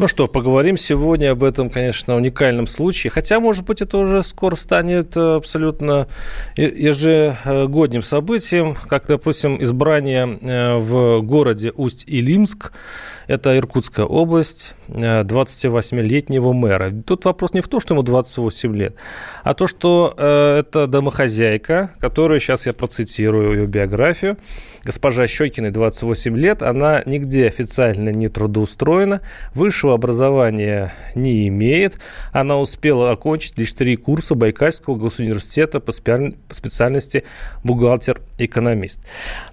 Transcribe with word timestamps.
Ну 0.00 0.08
что, 0.08 0.28
поговорим 0.28 0.78
сегодня 0.78 1.32
об 1.32 1.44
этом, 1.44 1.68
конечно, 1.68 2.16
уникальном 2.16 2.66
случае. 2.66 3.10
Хотя, 3.10 3.38
может 3.38 3.66
быть, 3.66 3.82
это 3.82 3.98
уже 3.98 4.22
скоро 4.22 4.54
станет 4.56 5.14
э, 5.14 5.34
абсолютно 5.34 6.08
ежегодным 6.56 8.02
событием, 8.02 8.76
как, 8.88 9.06
допустим, 9.06 9.62
избрание 9.62 10.38
э, 10.40 10.78
в 10.78 11.20
городе 11.20 11.70
Усть-Илимск 11.76 12.72
это 13.26 13.58
Иркутская 13.58 14.06
область, 14.06 14.74
28-летнего 14.88 16.50
э, 16.50 16.54
мэра. 16.54 17.02
Тут 17.06 17.26
вопрос 17.26 17.52
не 17.52 17.60
в 17.60 17.68
том, 17.68 17.80
что 17.80 17.92
ему 17.92 18.02
28 18.02 18.74
лет, 18.74 18.96
а 19.44 19.52
то, 19.52 19.66
что 19.66 20.14
это 20.16 20.86
домохозяйка, 20.86 21.90
которую, 22.00 22.40
сейчас 22.40 22.64
я 22.64 22.72
процитирую 22.72 23.52
ее 23.52 23.66
биографию, 23.66 24.38
госпожа 24.84 25.26
Щекиной, 25.26 25.70
28 25.70 26.36
лет, 26.36 26.62
она 26.62 27.02
нигде 27.06 27.46
официально 27.46 28.10
не 28.10 28.28
трудоустроена, 28.28 29.20
высшего 29.54 29.94
образования 29.94 30.94
не 31.14 31.48
имеет, 31.48 31.98
она 32.32 32.58
успела 32.58 33.10
окончить 33.10 33.58
лишь 33.58 33.72
три 33.72 33.96
курса 33.96 34.34
Байкальского 34.34 34.96
госуниверситета 34.96 35.80
по 35.80 35.92
специальности 35.92 37.24
бухгалтер-экономист. 37.64 39.06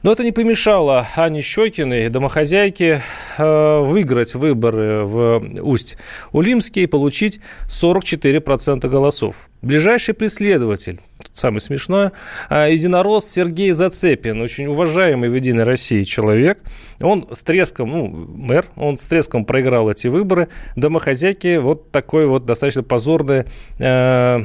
Но 0.03 0.12
это 0.12 0.23
не 0.23 0.31
помешало 0.31 1.08
Ане 1.16 1.41
Щекиной, 1.41 2.09
домохозяйке, 2.09 3.03
э, 3.38 3.80
выиграть 3.80 4.36
выборы 4.36 5.03
в 5.03 5.44
Усть-Улимске 5.62 6.84
и 6.84 6.88
получить 6.88 7.39
44% 7.67 8.89
голосов. 8.89 9.50
Ближайший 9.62 10.14
преследователь, 10.14 11.02
самое 11.33 11.61
смешное, 11.61 12.11
а, 12.49 12.67
единорос 12.67 13.29
Сергей 13.29 13.71
Зацепин, 13.71 14.41
очень 14.41 14.67
уважаемый 14.67 15.29
в 15.29 15.35
«Единой 15.35 15.63
России» 15.63 16.03
человек. 16.03 16.59
Он 16.99 17.27
с 17.31 17.43
треском, 17.43 17.91
ну, 17.91 18.07
мэр, 18.07 18.65
он 18.75 18.97
с 18.97 19.01
треском 19.01 19.45
проиграл 19.45 19.89
эти 19.89 20.07
выборы. 20.07 20.49
Домохозяйки 20.75 21.57
вот 21.57 21.91
такой 21.91 22.27
вот 22.27 22.45
достаточно 22.45 22.83
позорный 22.83 23.45
э, 23.79 24.43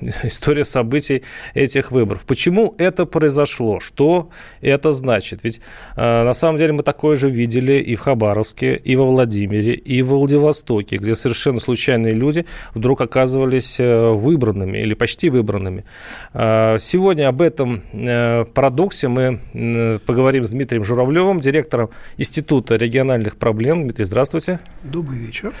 история 0.22 0.64
событий 0.64 1.22
этих 1.54 1.90
выборов. 1.90 2.24
Почему 2.26 2.74
это 2.78 3.06
произошло? 3.06 3.80
Что 3.80 4.30
это 4.60 4.92
значит? 4.92 5.44
Ведь 5.44 5.60
э, 5.96 6.24
на 6.24 6.32
самом 6.34 6.58
деле 6.58 6.72
мы 6.72 6.82
такое 6.82 7.16
же 7.16 7.28
видели 7.28 7.74
и 7.74 7.94
в 7.94 8.00
Хабаровске, 8.00 8.76
и 8.76 8.96
во 8.96 9.06
Владимире, 9.06 9.74
и 9.74 10.02
во 10.02 10.16
Владивостоке, 10.16 10.96
где 10.96 11.14
совершенно 11.14 11.60
случайные 11.60 12.14
люди 12.14 12.46
вдруг 12.74 13.00
оказывались 13.00 13.80
э, 13.80 14.10
выбранными 14.10 14.78
или 14.78 14.94
почти 14.94 15.30
выбранными. 15.30 15.84
Э, 16.32 16.78
сегодня 16.78 17.28
об 17.28 17.42
этом 17.42 17.82
э, 17.92 18.44
парадоксе 18.44 19.08
мы 19.08 19.40
э, 19.52 19.98
поговорим 20.06 20.44
с 20.44 20.50
Дмитрием 20.50 20.84
Журавлевым, 20.84 21.40
директором 21.40 21.90
Института 22.16 22.74
региональных 22.74 23.36
проблем. 23.36 23.82
Дмитрий, 23.82 24.04
здравствуйте. 24.04 24.60
Добрый 24.82 25.18
вечер. 25.18 25.52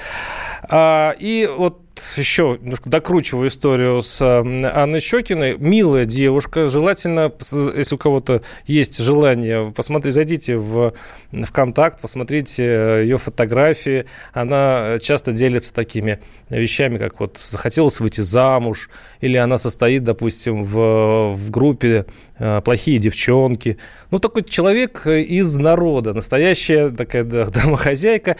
А, 0.68 1.14
и 1.18 1.48
вот 1.56 1.89
еще 2.16 2.58
немножко 2.60 2.88
докручиваю 2.88 3.48
историю 3.48 4.02
с 4.02 4.20
Анной 4.22 5.00
Щекиной. 5.00 5.56
Милая 5.58 6.04
девушка, 6.04 6.66
желательно, 6.66 7.32
если 7.76 7.94
у 7.94 7.98
кого-то 7.98 8.42
есть 8.66 8.98
желание, 8.98 9.72
посмотрите, 9.74 10.12
зайдите 10.12 10.56
в 10.56 10.94
ВКонтакт, 11.32 12.00
посмотрите 12.00 12.64
э, 12.64 13.02
ее 13.02 13.18
фотографии. 13.18 14.06
Она 14.32 14.98
часто 15.00 15.32
делится 15.32 15.72
такими 15.74 16.20
вещами, 16.48 16.98
как 16.98 17.20
вот 17.20 17.38
захотелось 17.38 18.00
выйти 18.00 18.20
замуж, 18.20 18.90
или 19.20 19.36
она 19.36 19.58
состоит, 19.58 20.04
допустим, 20.04 20.64
в, 20.64 21.34
в 21.34 21.50
группе 21.50 22.06
э, 22.38 22.60
«Плохие 22.64 22.98
девчонки». 22.98 23.78
Ну, 24.10 24.18
такой 24.18 24.42
человек 24.42 25.06
из 25.06 25.56
народа, 25.56 26.12
настоящая 26.12 26.90
такая 26.90 27.24
домохозяйка 27.24 28.36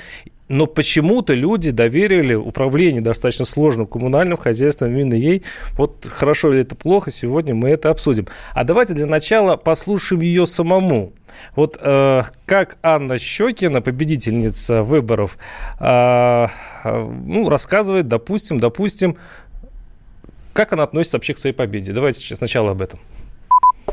но 0.51 0.67
почему-то 0.67 1.33
люди 1.33 1.71
доверили 1.71 2.35
управление 2.35 3.01
достаточно 3.01 3.45
сложным 3.45 3.87
коммунальным 3.87 4.37
хозяйством 4.37 4.91
именно 4.91 5.15
ей. 5.15 5.45
Вот 5.77 6.09
хорошо 6.11 6.53
или 6.53 6.63
это 6.63 6.75
плохо, 6.75 7.13
сегодня 7.13 7.55
мы 7.55 7.71
это 7.71 7.89
обсудим. 7.89 8.27
А 8.53 8.65
давайте 8.65 8.93
для 8.95 9.07
начала 9.07 9.57
послушаем 9.57 10.23
ее 10.23 10.49
самому. 10.49 11.13
Вот 11.55 11.79
э, 11.81 12.25
как 12.47 12.79
Анна 12.83 13.17
Щекина, 13.19 13.81
победительница 13.81 14.83
выборов, 14.83 15.39
э, 15.79 16.49
э, 16.85 17.11
ну, 17.27 17.49
рассказывает, 17.49 18.09
допустим, 18.09 18.59
допустим, 18.59 19.17
как 20.53 20.73
она 20.73 20.83
относится 20.83 21.17
вообще 21.17 21.35
к 21.35 21.39
своей 21.39 21.55
победе. 21.55 21.93
Давайте 21.93 22.19
сейчас 22.19 22.39
сначала 22.39 22.73
об 22.73 22.83
этом 22.83 22.99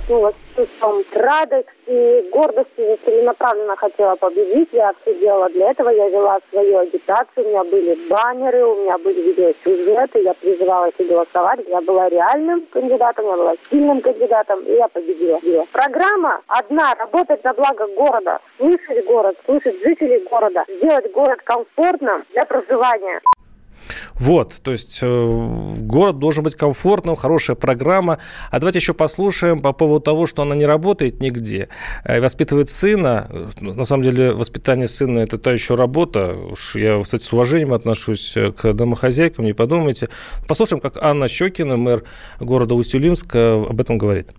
проснулась 0.08 0.36
с 0.36 0.56
чувством 0.56 1.04
радости, 1.14 2.30
гордости, 2.32 3.00
целенаправленно 3.06 3.76
хотела 3.76 4.16
победить. 4.16 4.70
Я 4.72 4.94
все 5.02 5.14
делала 5.20 5.50
для 5.50 5.72
этого. 5.72 5.90
Я 5.90 6.10
вела 6.10 6.40
свою 6.50 6.80
агитацию, 6.80 7.46
у 7.46 7.50
меня 7.50 7.64
были 7.64 7.98
баннеры, 8.10 8.66
у 8.66 8.76
меня 8.82 8.98
были 8.98 9.22
видеосюжеты, 9.22 10.22
я 10.22 10.34
призывала 10.34 10.86
их 10.88 11.08
голосовать. 11.08 11.60
Я 11.68 11.82
была 11.82 12.10
реальным 12.10 12.66
кандидатом, 12.72 13.26
я 13.26 13.38
была 13.38 13.54
сильным 13.70 14.02
кандидатом, 14.02 14.60
и 14.62 14.74
я 14.74 14.88
победила. 14.88 15.40
Программа 15.72 16.42
одна, 16.48 16.96
работать 16.96 17.44
на 17.44 17.54
благо 17.54 17.88
города, 17.88 18.40
слышать 18.58 19.06
город, 19.06 19.38
слышать 19.46 19.76
жителей 19.84 20.26
города, 20.30 20.64
сделать 20.68 21.12
город 21.12 21.42
комфортным 21.44 22.24
для 22.32 22.46
проживания. 22.46 23.22
Вот, 24.16 24.60
то 24.62 24.72
есть 24.72 25.00
э, 25.02 25.76
город 25.80 26.20
должен 26.20 26.44
быть 26.44 26.56
комфортным, 26.56 27.16
хорошая 27.16 27.56
программа. 27.56 28.20
А 28.52 28.60
давайте 28.60 28.80
еще 28.80 28.94
послушаем 28.94 29.60
по 29.60 29.74
поводу 29.74 30.02
того, 30.02 30.26
что 30.26 30.42
она 30.42 30.56
не 30.56 30.66
работает 30.66 31.20
нигде. 31.20 31.70
Э, 32.04 32.20
воспитывает 32.20 32.70
сына. 32.70 33.30
На 33.62 33.84
самом 33.84 34.04
деле 34.04 34.34
воспитание 34.34 34.88
сына– 34.88 35.20
это 35.22 35.38
та 35.38 35.52
еще 35.52 35.76
работа. 35.76 36.34
Уж 36.52 36.76
я, 36.76 37.02
кстати, 37.02 37.24
с 37.24 37.34
уважением 37.34 37.74
отношусь 37.74 38.34
к 38.34 38.74
домохозяйкам, 38.74 39.46
не 39.46 39.54
подумайте. 39.54 40.10
Послушаем, 40.48 40.82
как 40.82 40.98
Анна 40.98 41.28
Щекина, 41.28 41.78
мэр 41.78 42.04
города 42.40 42.76
Усть-Улимска, 42.76 43.66
об 43.70 43.80
этом 43.80 43.98
говорит. 43.98 44.30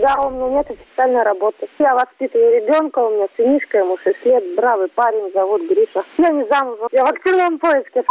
Да, 0.00 0.16
у 0.26 0.30
меня 0.30 0.58
нет 0.58 0.70
официальной 0.70 1.22
работы. 1.22 1.68
Я 1.78 1.94
воспитываю 1.94 2.62
ребенка, 2.62 3.00
у 3.00 3.10
меня 3.10 3.26
сынишка, 3.36 3.78
ему 3.78 3.98
6 3.98 4.26
лет, 4.26 4.44
бравый 4.56 4.88
парень, 4.88 5.30
зовут 5.32 5.68
Гриша. 5.68 6.02
Я 6.18 6.30
не 6.30 6.46
замужем, 6.46 6.88
я 6.92 7.04
в 7.04 7.08
активном 7.08 7.58
поиске. 7.58 8.04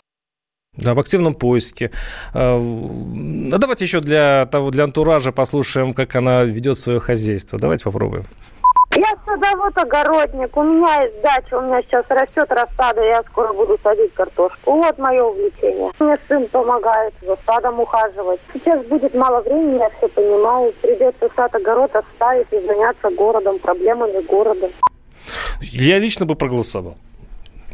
Да, 0.81 0.95
в 0.95 0.99
активном 0.99 1.35
поиске. 1.35 1.91
А, 2.33 2.59
давайте 2.59 3.85
еще 3.85 3.99
для 3.99 4.47
того, 4.47 4.71
для 4.71 4.83
антуража 4.83 5.31
послушаем, 5.31 5.93
как 5.93 6.15
она 6.15 6.43
ведет 6.43 6.77
свое 6.77 6.99
хозяйство. 6.99 7.59
Давайте 7.59 7.83
попробуем. 7.83 8.25
Я 8.95 9.13
садовод, 9.25 9.77
огородник. 9.77 10.57
У 10.57 10.63
меня 10.63 11.03
есть 11.03 11.21
дача, 11.21 11.57
у 11.57 11.61
меня 11.61 11.81
сейчас 11.83 12.03
растет 12.09 12.45
рассада, 12.49 13.01
я 13.01 13.23
скоро 13.23 13.53
буду 13.53 13.79
садить 13.81 14.13
картошку. 14.13 14.71
Вот 14.73 14.97
мое 14.97 15.23
увлечение. 15.23 15.91
Мне 15.99 16.17
сын 16.27 16.45
помогает 16.47 17.13
за 17.21 17.37
садом 17.45 17.79
ухаживать. 17.79 18.41
Сейчас 18.53 18.85
будет 18.87 19.13
мало 19.13 19.41
времени, 19.41 19.77
я 19.77 19.89
все 19.97 20.09
понимаю. 20.09 20.73
Придется 20.81 21.29
сад, 21.35 21.55
огород 21.55 21.95
оставить 21.95 22.47
и 22.51 22.59
заняться 22.67 23.09
городом, 23.11 23.59
проблемами 23.59 24.21
города. 24.25 24.69
Я 25.61 25.99
лично 25.99 26.25
бы 26.25 26.35
проголосовал. 26.35 26.97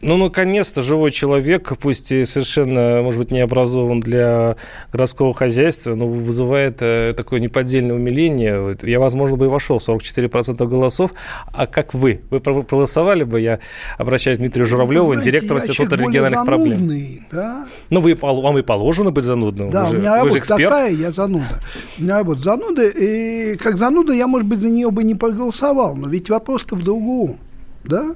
Ну, 0.02 0.18
наконец-то 0.18 0.81
живой 0.81 1.12
человек, 1.12 1.72
пусть 1.80 2.12
и 2.12 2.25
совершенно, 2.25 3.02
может 3.02 3.19
быть, 3.19 3.31
не 3.31 3.40
образован 3.40 4.00
для 4.00 4.56
городского 4.91 5.34
хозяйства, 5.34 5.96
но 5.96 6.08
вызывает 6.08 6.78
э, 6.81 7.13
такое 7.18 7.40
неподдельное 7.40 7.96
умиление. 7.96 8.78
Я, 8.84 9.00
возможно, 9.00 9.38
бы 9.38 9.46
и 9.46 9.47
вошел 9.47 9.80
в 9.80 9.88
44% 9.88 10.68
голосов. 10.68 11.12
А 11.52 11.66
как 11.66 11.94
вы? 11.94 12.22
Вы 12.30 12.40
проголосовали 12.40 13.24
бы? 13.24 13.41
Я 13.41 13.59
обращаюсь 13.97 14.38
к 14.38 14.41
Дмитрию 14.41 14.68
Журавлеву, 14.68 15.13
знаете, 15.13 15.31
директору 15.31 15.59
Института 15.59 15.96
региональных 15.96 16.46
проблем. 16.46 16.90
Да? 17.31 17.66
Ну, 17.89 18.00
вы, 18.00 18.16
вам 18.16 18.57
и 18.57 18.62
положено 18.62 19.12
быть 19.12 19.25
занудным. 19.25 19.71
Да, 19.71 19.86
вы 19.86 19.92
же, 19.92 19.98
у 19.98 20.00
меня 20.00 20.24
работа 20.24 20.48
такая, 20.48 20.92
я 20.92 21.12
зануда. 21.12 21.60
У 21.98 22.04
меня 22.04 22.18
работа 22.19 22.42
зануда, 22.42 22.88
и 22.88 23.57
как 23.57 23.77
зануда 23.77 24.13
я, 24.13 24.27
может 24.27 24.48
быть, 24.48 24.60
за 24.60 24.69
нее 24.69 24.92
бы 24.92 25.04
не 25.04 25.16
проголосовал, 25.16 25.95
но 25.95 26.07
ведь 26.07 26.30
вопрос-то 26.30 26.75
в 26.75 26.83
другом, 26.83 27.38
да? 27.83 28.13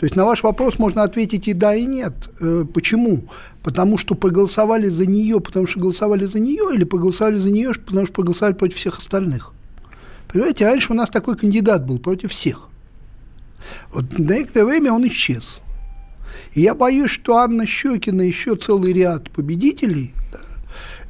То 0.00 0.06
есть 0.06 0.16
на 0.16 0.24
ваш 0.24 0.42
вопрос 0.42 0.78
можно 0.78 1.02
ответить 1.02 1.46
и 1.46 1.52
да, 1.52 1.74
и 1.74 1.84
нет. 1.84 2.14
Э, 2.40 2.64
почему? 2.72 3.24
Потому 3.62 3.98
что 3.98 4.14
проголосовали 4.14 4.88
за 4.88 5.04
нее, 5.04 5.40
потому 5.40 5.66
что 5.66 5.78
голосовали 5.78 6.24
за 6.24 6.40
нее, 6.40 6.74
или 6.74 6.84
проголосовали 6.84 7.36
за 7.36 7.50
нее, 7.50 7.74
потому 7.74 8.06
что 8.06 8.14
проголосовали 8.14 8.54
против 8.54 8.78
всех 8.78 8.98
остальных. 8.98 9.52
Понимаете, 10.32 10.64
раньше 10.64 10.94
у 10.94 10.96
нас 10.96 11.10
такой 11.10 11.36
кандидат 11.36 11.84
был 11.84 11.98
против 11.98 12.32
всех. 12.32 12.68
Вот 13.92 14.18
на 14.18 14.36
некоторое 14.36 14.64
время 14.64 14.90
он 14.90 15.06
исчез. 15.06 15.60
И 16.54 16.62
я 16.62 16.74
боюсь, 16.74 17.10
что 17.10 17.36
Анна 17.36 17.66
Щекина 17.66 18.22
еще 18.22 18.56
целый 18.56 18.94
ряд 18.94 19.30
победителей 19.30 20.14
да, 20.32 20.38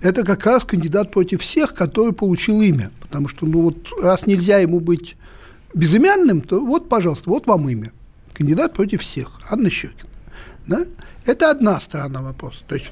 это 0.02 0.24
как 0.24 0.44
раз 0.46 0.64
кандидат 0.64 1.12
против 1.12 1.42
всех, 1.42 1.74
который 1.74 2.12
получил 2.12 2.60
имя. 2.60 2.90
Потому 2.98 3.28
что, 3.28 3.46
ну 3.46 3.60
вот, 3.62 3.88
раз 4.02 4.26
нельзя 4.26 4.58
ему 4.58 4.80
быть 4.80 5.16
безымянным, 5.74 6.40
то 6.40 6.58
вот, 6.58 6.88
пожалуйста, 6.88 7.30
вот 7.30 7.46
вам 7.46 7.68
имя 7.68 7.92
кандидат 8.40 8.72
против 8.72 9.02
всех, 9.02 9.28
Анна 9.50 9.68
Щекина. 9.68 10.08
Да? 10.66 10.86
Это 11.26 11.50
одна 11.50 11.78
сторона 11.78 12.22
вопроса. 12.22 12.60
То 12.66 12.74
есть 12.74 12.88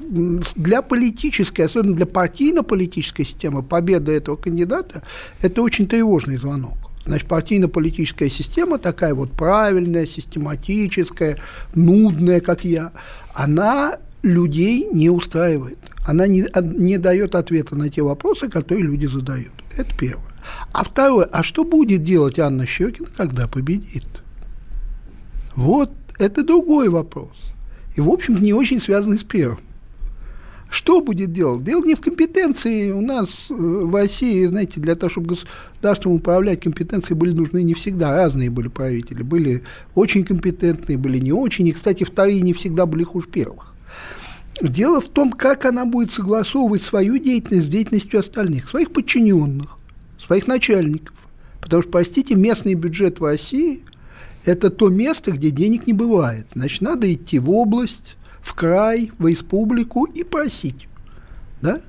для 0.56 0.82
политической, 0.82 1.62
особенно 1.62 1.96
для 1.96 2.04
партийно-политической 2.04 3.24
системы, 3.24 3.62
победа 3.62 4.12
этого 4.12 4.36
кандидата– 4.36 5.02
это 5.42 5.62
очень 5.62 5.88
тревожный 5.88 6.36
звонок. 6.36 6.76
Значит, 7.06 7.26
партийно-политическая 7.28 8.28
система 8.28 8.76
такая 8.78 9.14
вот 9.14 9.32
правильная, 9.32 10.04
систематическая, 10.04 11.38
нудная, 11.74 12.40
как 12.40 12.64
я, 12.64 12.92
она 13.32 13.96
людей 14.22 14.86
не 14.92 15.08
устраивает. 15.08 15.78
Она 16.06 16.26
не, 16.26 16.44
не 16.62 16.98
дает 16.98 17.34
ответа 17.34 17.74
на 17.74 17.88
те 17.88 18.02
вопросы, 18.02 18.50
которые 18.50 18.82
люди 18.82 19.06
задают. 19.06 19.52
Это 19.78 19.88
первое. 19.98 20.28
А 20.74 20.84
второе, 20.84 21.24
а 21.24 21.42
что 21.42 21.64
будет 21.64 22.02
делать 22.02 22.38
Анна 22.38 22.66
Щекина, 22.66 23.08
когда 23.16 23.48
победит? 23.48 24.04
Вот 25.58 25.90
это 26.20 26.44
другой 26.44 26.88
вопрос. 26.88 27.32
И, 27.96 28.00
в 28.00 28.08
общем-то, 28.08 28.40
не 28.40 28.52
очень 28.52 28.80
связанный 28.80 29.18
с 29.18 29.24
первым. 29.24 29.58
Что 30.70 31.00
будет 31.00 31.32
делать? 31.32 31.64
Дело 31.64 31.84
не 31.84 31.96
в 31.96 32.00
компетенции. 32.00 32.92
У 32.92 33.00
нас 33.00 33.48
э, 33.50 33.54
в 33.54 33.92
России, 33.92 34.46
знаете, 34.46 34.80
для 34.80 34.94
того, 34.94 35.10
чтобы 35.10 35.34
государством 35.34 36.12
управлять, 36.12 36.60
компетенции 36.60 37.14
были 37.14 37.32
нужны 37.32 37.64
не 37.64 37.74
всегда. 37.74 38.14
Разные 38.14 38.50
были 38.50 38.68
правители. 38.68 39.24
Были 39.24 39.64
очень 39.96 40.24
компетентные, 40.24 40.96
были 40.96 41.18
не 41.18 41.32
очень. 41.32 41.66
И, 41.66 41.72
кстати, 41.72 42.04
вторые 42.04 42.40
не 42.42 42.52
всегда 42.52 42.86
были 42.86 43.02
хуже 43.02 43.26
первых. 43.26 43.74
Дело 44.62 45.00
в 45.00 45.08
том, 45.08 45.32
как 45.32 45.64
она 45.64 45.86
будет 45.86 46.12
согласовывать 46.12 46.82
свою 46.82 47.18
деятельность 47.18 47.66
с 47.66 47.70
деятельностью 47.70 48.20
остальных, 48.20 48.68
своих 48.68 48.92
подчиненных, 48.92 49.76
своих 50.24 50.46
начальников. 50.46 51.16
Потому 51.60 51.82
что, 51.82 51.90
простите, 51.90 52.36
местный 52.36 52.74
бюджет 52.74 53.18
в 53.18 53.24
России– 53.24 53.82
это 54.48 54.70
то 54.70 54.88
место, 54.88 55.32
где 55.32 55.50
денег 55.50 55.86
не 55.86 55.92
бывает. 55.92 56.46
Значит, 56.54 56.80
надо 56.80 57.12
идти 57.12 57.38
в 57.38 57.50
область, 57.50 58.16
в 58.40 58.54
край, 58.54 59.12
в 59.18 59.26
республику 59.26 60.04
и 60.04 60.24
просить. 60.24 60.88
Да? 61.60 61.80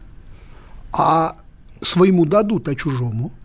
А 0.92 1.38
своему 1.82 2.26
дадут, 2.26 2.68
а 2.68 2.76
чужому– 2.76 3.32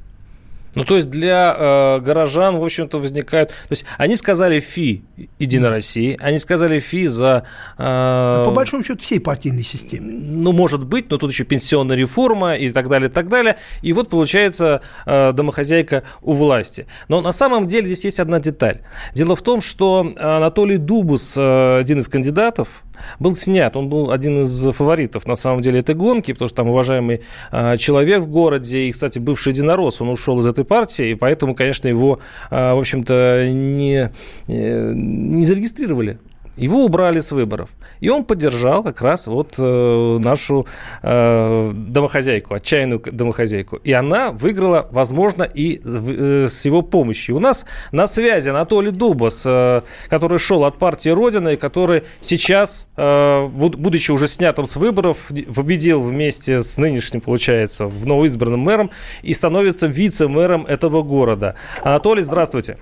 ну, 0.75 0.85
то 0.85 0.97
есть 0.97 1.11
для 1.11 1.55
э, 1.57 2.01
горожан, 2.01 2.59
в 2.59 2.65
общем-то, 2.65 2.99
возникает... 2.99 3.51
То 3.51 3.71
есть 3.71 3.85
они 3.99 4.17
сказали 4.17 4.61
«фи» 4.61 5.05
Единой 5.39 5.71
России, 5.71 6.17
они 6.21 6.39
сказали 6.39 6.79
«фи» 6.79 7.07
за... 7.07 7.45
Э, 7.79 8.37
ну, 8.39 8.45
по 8.45 8.51
большому 8.51 8.83
счету, 8.83 9.01
всей 9.01 9.21
партийной 9.21 9.65
системе. 9.65 10.13
Ну, 10.13 10.53
может 10.53 10.85
быть, 10.85 11.11
но 11.11 11.19
тут 11.19 11.31
еще 11.31 11.45
пенсионная 11.45 11.97
реформа 11.97 12.55
и 12.55 12.71
так 12.71 12.89
далее, 12.89 13.09
и 13.09 13.13
так 13.13 13.29
далее. 13.29 13.57
И 13.83 13.93
вот, 13.93 14.09
получается, 14.09 14.83
э, 15.07 15.33
домохозяйка 15.33 16.05
у 16.23 16.33
власти. 16.33 16.87
Но 17.09 17.21
на 17.21 17.33
самом 17.33 17.67
деле 17.67 17.87
здесь 17.87 18.05
есть 18.05 18.21
одна 18.21 18.41
деталь. 18.41 18.83
Дело 19.15 19.37
в 19.37 19.43
том, 19.43 19.61
что 19.61 20.13
Анатолий 20.17 20.77
Дубус, 20.77 21.35
э, 21.37 21.79
один 21.79 21.99
из 22.01 22.09
кандидатов, 22.09 22.84
был 23.19 23.35
снят. 23.35 23.77
Он 23.77 23.89
был 23.89 24.11
один 24.11 24.43
из 24.43 24.73
фаворитов, 24.73 25.27
на 25.27 25.35
самом 25.35 25.61
деле, 25.61 25.81
этой 25.81 25.95
гонки, 25.95 26.33
потому 26.33 26.49
что 26.49 26.57
там 26.57 26.69
уважаемый 26.69 27.23
э, 27.53 27.77
человек 27.77 28.21
в 28.21 28.29
городе, 28.29 28.79
и, 28.89 28.93
кстати, 28.93 29.19
бывший 29.19 29.53
единорос, 29.53 30.01
он 30.01 30.09
ушел 30.09 30.39
из 30.39 30.47
этой 30.47 30.65
партии, 30.65 31.11
и 31.11 31.15
поэтому, 31.15 31.55
конечно, 31.55 31.89
его, 31.89 32.21
э, 32.51 32.73
в 32.73 32.79
общем-то, 32.79 33.49
не, 33.51 34.11
э, 34.49 34.93
не 34.95 35.45
зарегистрировали 35.45 36.19
его 36.57 36.85
убрали 36.85 37.21
с 37.21 37.33
выборов. 37.33 37.71
И 38.01 38.09
он 38.09 38.25
поддержал 38.25 38.83
как 38.83 39.01
раз 39.03 39.27
вот 39.27 39.55
э, 39.59 40.19
нашу 40.23 40.67
э, 41.03 41.73
домохозяйку, 41.75 42.55
отчаянную 42.55 43.01
домохозяйку. 43.01 43.77
И 43.77 43.93
она 43.93 44.31
выиграла, 44.31 44.89
возможно, 44.91 45.43
и 45.43 45.81
э, 45.85 46.49
с 46.49 46.65
его 46.65 46.83
помощью. 46.83 47.37
У 47.37 47.41
нас 47.41 47.65
на 47.93 48.07
связи 48.07 48.49
Анатолий 48.49 48.91
Дубас, 48.91 49.43
э, 49.47 49.83
который 50.09 50.39
шел 50.39 50.65
от 50.65 50.79
партии 50.79 51.11
Родина 51.11 51.51
и 51.51 51.57
который 51.57 52.05
сейчас, 52.21 52.87
э, 52.97 53.47
будучи 53.47 54.11
уже 54.11 54.29
снятым 54.29 54.67
с 54.67 54.77
выборов, 54.77 55.31
победил 55.55 56.03
вместе 56.03 56.63
с 56.63 56.79
нынешним, 56.79 57.21
получается, 57.21 57.87
в 57.87 58.07
новоизбранным 58.07 58.61
мэром 58.61 58.91
и 59.23 59.35
становится 59.35 59.87
вице-мэром 59.87 60.67
этого 60.67 61.03
города. 61.03 61.57
Анатолий, 61.83 62.23
здравствуйте. 62.23 62.79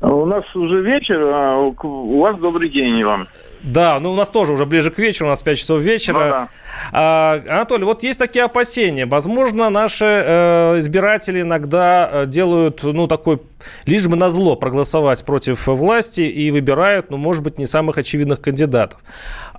У 0.00 0.26
нас 0.26 0.44
уже 0.54 0.82
вечер, 0.82 1.20
а 1.20 1.58
у 1.58 2.20
вас 2.20 2.38
добрый 2.38 2.68
день 2.68 3.02
вам. 3.02 3.28
Да, 3.62 3.98
ну 3.98 4.12
у 4.12 4.14
нас 4.14 4.30
тоже 4.30 4.52
уже 4.52 4.66
ближе 4.66 4.90
к 4.90 4.98
вечеру, 4.98 5.26
у 5.26 5.30
нас 5.30 5.42
5 5.42 5.58
часов 5.58 5.80
вечера. 5.80 6.18
Ну, 6.18 6.30
да. 6.30 6.48
а, 6.92 7.42
Анатолий, 7.48 7.84
вот 7.84 8.02
есть 8.04 8.18
такие 8.18 8.44
опасения. 8.44 9.04
Возможно, 9.06 9.68
наши 9.68 10.04
э, 10.04 10.78
избиратели 10.78 11.42
иногда 11.42 12.08
э, 12.10 12.26
делают, 12.26 12.84
ну, 12.84 13.08
такой, 13.08 13.40
лишь 13.84 14.06
бы 14.06 14.16
на 14.16 14.30
зло 14.30 14.54
проголосовать 14.54 15.24
против 15.24 15.66
власти 15.66 16.20
и 16.20 16.50
выбирают, 16.52 17.10
ну, 17.10 17.16
может 17.16 17.42
быть, 17.42 17.58
не 17.58 17.66
самых 17.66 17.98
очевидных 17.98 18.40
кандидатов. 18.40 19.00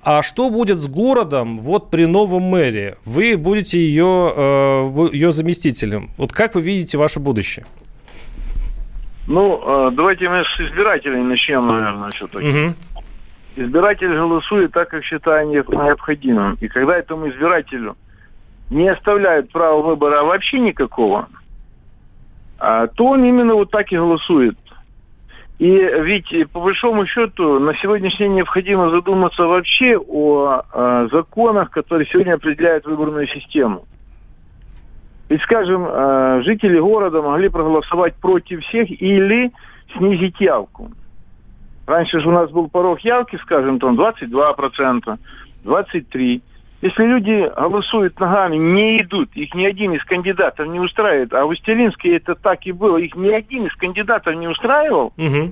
А 0.02 0.22
что 0.22 0.50
будет 0.50 0.80
с 0.80 0.88
городом 0.88 1.58
вот 1.58 1.92
при 1.92 2.06
новом 2.06 2.44
мэре? 2.44 2.98
Вы 3.04 3.36
будете 3.36 3.80
ее, 3.80 4.34
э, 4.34 5.10
ее 5.12 5.34
заместителем. 5.34 6.12
Вот 6.18 6.32
как 6.32 6.56
вы 6.56 6.62
видите 6.62 6.98
ваше 6.98 7.20
будущее? 7.20 7.66
Ну, 9.30 9.62
э, 9.64 9.92
давайте 9.92 10.28
мы 10.28 10.44
с 10.44 10.60
избирателей 10.60 11.22
начнем, 11.22 11.62
наверное, 11.68 12.10
все-таки. 12.10 12.50
Угу. 12.50 12.74
Избиратель 13.58 14.16
голосует 14.16 14.72
так, 14.72 14.90
как 14.90 15.04
считает 15.04 15.48
необходимым. 15.48 16.58
И 16.60 16.68
когда 16.68 16.98
этому 16.98 17.30
избирателю 17.30 17.96
не 18.72 18.90
оставляют 18.90 19.52
права 19.52 19.84
выбора 19.84 20.24
вообще 20.24 20.60
никакого, 20.60 21.30
а, 22.58 22.88
то 22.88 23.06
он 23.06 23.24
именно 23.24 23.54
вот 23.54 23.70
так 23.70 23.92
и 23.92 23.98
голосует. 23.98 24.58
И 25.60 25.68
ведь, 25.68 26.50
по 26.52 26.62
большому 26.62 27.06
счету, 27.06 27.60
на 27.60 27.76
сегодняшний 27.76 28.26
день 28.26 28.36
необходимо 28.36 28.90
задуматься 28.90 29.44
вообще 29.44 29.96
о, 30.00 30.64
о 30.72 31.08
законах, 31.12 31.70
которые 31.70 32.08
сегодня 32.08 32.34
определяют 32.34 32.86
выборную 32.86 33.28
систему. 33.28 33.86
Ведь, 35.30 35.44
скажем, 35.44 35.86
э, 35.88 36.42
жители 36.44 36.80
города 36.80 37.22
могли 37.22 37.50
проголосовать 37.50 38.16
против 38.16 38.66
всех 38.66 38.90
или 38.90 39.52
снизить 39.96 40.42
явку. 40.42 40.92
Раньше 41.86 42.20
же 42.20 42.28
у 42.30 42.32
нас 42.32 42.50
был 42.50 42.68
порог 42.68 43.00
явки, 43.02 43.38
скажем, 43.38 43.80
там 43.80 43.96
22%, 43.96 45.18
23%. 45.64 46.42
Если 46.82 47.04
люди 47.04 47.52
голосуют 47.56 48.20
ногами, 48.20 48.56
не 48.56 49.02
идут, 49.02 49.36
их 49.36 49.54
ни 49.54 49.66
один 49.66 49.94
из 49.94 50.04
кандидатов 50.06 50.68
не 50.68 50.80
устраивает, 50.80 51.34
а 51.34 51.46
в 51.46 51.50
Устелинске 51.50 52.16
это 52.16 52.36
так 52.36 52.66
и 52.66 52.72
было, 52.72 52.98
их 52.98 53.16
ни 53.16 53.30
один 53.30 53.66
из 53.66 53.76
кандидатов 53.76 54.34
не 54.36 54.48
устраивал, 54.48 55.08
угу. 55.18 55.52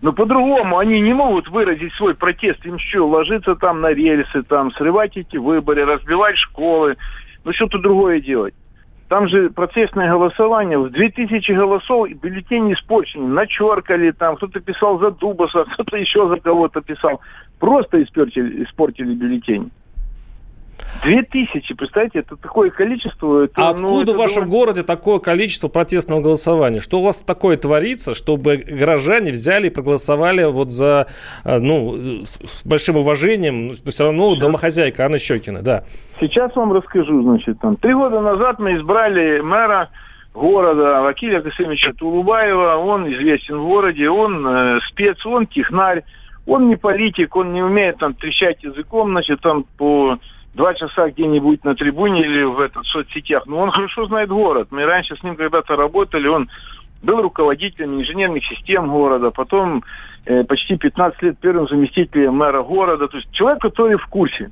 но 0.00 0.12
по-другому 0.12 0.78
они 0.78 1.00
не 1.00 1.12
могут 1.12 1.48
выразить 1.48 1.92
свой 1.94 2.14
протест, 2.14 2.64
им 2.64 2.78
что, 2.78 3.06
ложиться 3.06 3.56
там 3.56 3.82
на 3.82 3.92
рельсы, 3.92 4.42
там, 4.42 4.72
срывать 4.72 5.18
эти 5.18 5.36
выборы, 5.36 5.84
разбивать 5.84 6.38
школы, 6.38 6.96
ну 7.44 7.52
что-то 7.52 7.78
другое 7.78 8.20
делать. 8.20 8.54
Там 9.08 9.26
же 9.26 9.48
процессное 9.48 10.10
голосование, 10.10 10.78
в 10.78 10.90
2000 10.90 11.52
голосов 11.52 12.10
бюллетени 12.10 12.74
испорчены, 12.74 13.26
начеркали 13.26 14.10
там, 14.10 14.36
кто-то 14.36 14.60
писал 14.60 14.98
за 14.98 15.10
Дубаса, 15.10 15.64
кто-то 15.72 15.96
еще 15.96 16.28
за 16.28 16.36
кого-то 16.38 16.82
писал. 16.82 17.20
Просто 17.58 18.02
испортили, 18.02 18.64
испортили 18.64 19.14
бюллетень. 19.14 19.70
Две 21.02 21.22
тысячи, 21.22 21.74
представьте, 21.74 22.20
это 22.20 22.36
такое 22.36 22.70
количество. 22.70 23.44
Это, 23.44 23.54
а 23.56 23.74
ну, 23.74 23.88
откуда 23.88 24.12
ну, 24.12 24.14
в 24.14 24.16
вашем 24.16 24.42
довольно... 24.44 24.58
городе 24.58 24.82
такое 24.82 25.18
количество 25.18 25.68
протестного 25.68 26.20
голосования? 26.20 26.80
Что 26.80 26.98
у 26.98 27.04
вас 27.04 27.20
такое 27.20 27.56
творится, 27.56 28.14
чтобы 28.14 28.56
горожане 28.56 29.30
взяли 29.30 29.68
и 29.68 29.70
проголосовали 29.70 30.44
вот 30.44 30.70
за, 30.70 31.06
э, 31.44 31.58
ну, 31.58 32.24
с 32.24 32.64
большим 32.64 32.96
уважением, 32.96 33.68
но 33.68 33.90
все 33.90 34.04
равно 34.04 34.32
Сейчас. 34.32 34.42
домохозяйка 34.42 35.04
Анна 35.04 35.18
Щекина, 35.18 35.62
да. 35.62 35.84
Сейчас 36.20 36.54
вам 36.56 36.72
расскажу, 36.72 37.22
значит, 37.22 37.60
там, 37.60 37.76
три 37.76 37.94
года 37.94 38.20
назад 38.20 38.58
мы 38.58 38.76
избрали 38.76 39.40
мэра 39.40 39.90
города 40.34 41.02
Вакиля 41.02 41.40
Касымовича 41.42 41.92
Тулубаева, 41.92 42.76
он 42.76 43.12
известен 43.12 43.58
в 43.58 43.66
городе, 43.66 44.08
он 44.10 44.46
э, 44.46 44.80
спец, 44.88 45.24
он 45.24 45.46
технарь, 45.46 46.04
он 46.46 46.68
не 46.68 46.76
политик, 46.76 47.36
он 47.36 47.52
не 47.52 47.62
умеет 47.62 47.98
там 47.98 48.14
трещать 48.14 48.62
языком, 48.62 49.10
значит, 49.10 49.40
там 49.40 49.64
по 49.76 50.18
два 50.58 50.74
часа 50.74 51.08
где-нибудь 51.08 51.64
на 51.64 51.74
трибуне 51.76 52.22
или 52.22 52.42
в, 52.42 52.58
этот, 52.58 52.84
в 52.84 52.88
соцсетях. 52.88 53.44
Но 53.46 53.58
он 53.58 53.70
хорошо 53.70 54.06
знает 54.06 54.28
город. 54.28 54.68
Мы 54.70 54.84
раньше 54.84 55.16
с 55.16 55.22
ним 55.22 55.36
когда-то 55.36 55.76
работали, 55.76 56.26
он 56.26 56.50
был 57.00 57.22
руководителем 57.22 58.00
инженерных 58.00 58.44
систем 58.44 58.88
города, 58.88 59.30
потом 59.30 59.84
э, 60.26 60.42
почти 60.42 60.76
15 60.76 61.22
лет 61.22 61.38
первым 61.38 61.68
заместителем 61.68 62.34
мэра 62.34 62.62
города. 62.64 63.06
То 63.06 63.18
есть 63.18 63.30
человек, 63.30 63.62
который 63.62 63.96
в 63.96 64.06
курсе. 64.08 64.50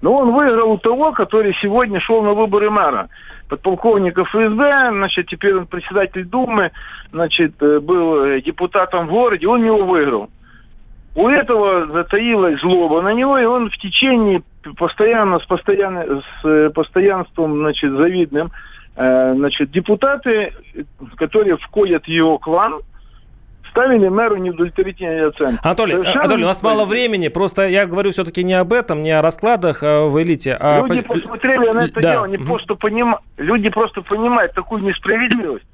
Но 0.00 0.18
он 0.18 0.32
выиграл 0.32 0.70
у 0.70 0.78
того, 0.78 1.10
который 1.10 1.52
сегодня 1.60 1.98
шел 1.98 2.22
на 2.22 2.32
выборы 2.32 2.70
мэра. 2.70 3.08
Подполковник 3.48 4.16
ФСБ, 4.18 4.90
значит, 4.92 5.26
теперь 5.26 5.56
он 5.56 5.66
председатель 5.66 6.24
Думы, 6.24 6.70
значит, 7.10 7.60
э, 7.60 7.80
был 7.80 8.24
э, 8.24 8.40
депутатом 8.40 9.08
в 9.08 9.10
городе, 9.10 9.48
он 9.48 9.64
его 9.64 9.84
выиграл. 9.84 10.30
У 11.14 11.28
этого 11.28 11.88
затаилась 11.88 12.60
злоба 12.60 13.02
на 13.02 13.12
него, 13.12 13.38
и 13.38 13.44
он 13.44 13.70
в 13.70 13.76
течение 13.78 14.42
постоянно 14.76 15.40
с, 15.40 15.44
постоянно, 15.44 16.22
с 16.22 16.44
э, 16.44 16.70
постоянством 16.70 17.58
значит, 17.58 17.90
завидным 17.92 18.52
э, 18.96 19.34
значит, 19.34 19.70
депутаты, 19.72 20.52
которые 21.16 21.56
входят 21.56 22.04
в 22.04 22.08
его 22.08 22.38
клан, 22.38 22.80
ставили 23.70 24.08
мэру 24.08 24.36
неудовлетворительные 24.36 25.28
оценки. 25.28 25.58
Анатолий, 25.62 25.92
Совершенно 25.92 26.20
Анатолий, 26.20 26.44
у 26.44 26.46
нас 26.46 26.62
мало 26.62 26.84
времени, 26.84 27.28
просто 27.28 27.66
я 27.66 27.86
говорю 27.86 28.10
все-таки 28.10 28.44
не 28.44 28.54
об 28.54 28.72
этом, 28.72 29.02
не 29.02 29.10
о 29.10 29.22
раскладах 29.22 29.82
а 29.82 30.06
в 30.06 30.20
элите, 30.22 30.56
а... 30.60 30.86
Люди 30.86 31.02
посмотрели 31.02 31.70
на 31.70 31.84
это 31.86 32.00
да. 32.00 32.12
дело, 32.12 32.26
не 32.26 32.38
просто 32.38 32.74
поним... 32.76 33.16
люди 33.36 33.68
просто 33.68 34.02
понимают 34.02 34.52
такую 34.54 34.82
несправедливость 34.82 35.64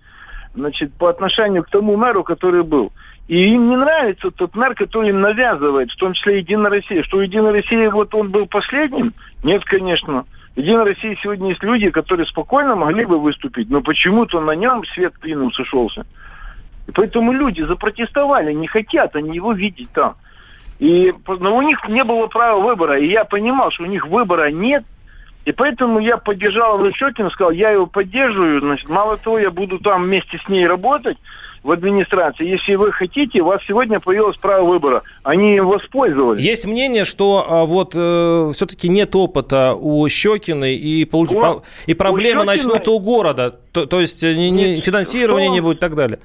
значит, 0.54 0.92
по 0.94 1.08
отношению 1.08 1.62
к 1.64 1.68
тому 1.68 1.96
мэру, 1.96 2.24
который 2.24 2.62
был. 2.62 2.92
И 3.28 3.54
им 3.54 3.70
не 3.70 3.76
нравится 3.76 4.30
тот 4.30 4.54
мэр, 4.54 4.74
который 4.74 5.10
им 5.10 5.20
навязывает, 5.20 5.90
в 5.90 5.96
том 5.96 6.12
числе 6.12 6.38
Единая 6.38 6.70
Россия. 6.70 7.02
Что 7.02 7.20
Единая 7.20 7.52
Россия, 7.52 7.90
вот 7.90 8.14
он 8.14 8.30
был 8.30 8.46
последним? 8.46 9.14
Нет, 9.42 9.64
конечно. 9.64 10.24
Единая 10.54 10.84
Россия 10.84 11.16
сегодня 11.20 11.50
есть 11.50 11.62
люди, 11.62 11.90
которые 11.90 12.26
спокойно 12.26 12.76
могли 12.76 13.04
бы 13.04 13.18
выступить, 13.18 13.68
но 13.68 13.82
почему-то 13.82 14.40
на 14.40 14.52
нем 14.52 14.84
свет 14.94 15.14
клином 15.18 15.52
сошелся. 15.52 16.06
И 16.86 16.92
поэтому 16.92 17.32
люди 17.32 17.62
запротестовали, 17.62 18.52
не 18.52 18.68
хотят 18.68 19.16
они 19.16 19.34
его 19.34 19.52
видеть 19.52 19.90
там. 19.92 20.14
И, 20.78 21.12
но 21.26 21.56
у 21.56 21.62
них 21.62 21.86
не 21.88 22.04
было 22.04 22.28
права 22.28 22.60
выбора. 22.60 22.98
И 22.98 23.08
я 23.08 23.24
понимал, 23.24 23.72
что 23.72 23.84
у 23.84 23.86
них 23.86 24.06
выбора 24.06 24.50
нет, 24.50 24.84
и 25.46 25.52
поэтому 25.52 25.98
я 25.98 26.16
поддержал 26.16 26.84
Щекина, 26.92 27.30
сказал, 27.30 27.50
я 27.50 27.70
его 27.70 27.86
поддерживаю. 27.86 28.60
Значит, 28.60 28.88
мало 28.88 29.16
того, 29.16 29.38
я 29.38 29.50
буду 29.50 29.78
там 29.78 30.04
вместе 30.04 30.38
с 30.38 30.48
ней 30.48 30.66
работать 30.66 31.18
в 31.66 31.72
администрации. 31.72 32.46
Если 32.46 32.76
вы 32.76 32.92
хотите, 32.92 33.40
у 33.40 33.46
вас 33.46 33.60
сегодня 33.66 33.98
появилось 33.98 34.36
право 34.36 34.64
выбора. 34.64 35.02
Они 35.24 35.56
им 35.56 35.66
воспользовались. 35.66 36.40
Есть 36.40 36.64
мнение, 36.66 37.04
что 37.04 37.44
а, 37.46 37.64
вот 37.66 37.92
э, 37.94 38.50
все-таки 38.54 38.88
нет 38.88 39.14
опыта 39.16 39.74
у 39.74 40.08
Щекиной 40.08 40.76
и, 40.76 41.04
получ... 41.04 41.32
О, 41.32 41.62
и 41.86 41.94
проблемы 41.94 42.42
Щекиной... 42.42 42.56
начнутся 42.56 42.90
у 42.92 43.00
города. 43.00 43.50
То, 43.72 43.86
то 43.86 44.00
есть 44.00 44.22
не, 44.22 44.50
не, 44.50 44.80
финансирования 44.80 45.48
не 45.48 45.60
будет 45.60 45.78
и 45.78 45.80
так 45.80 45.96
далее. 45.96 46.20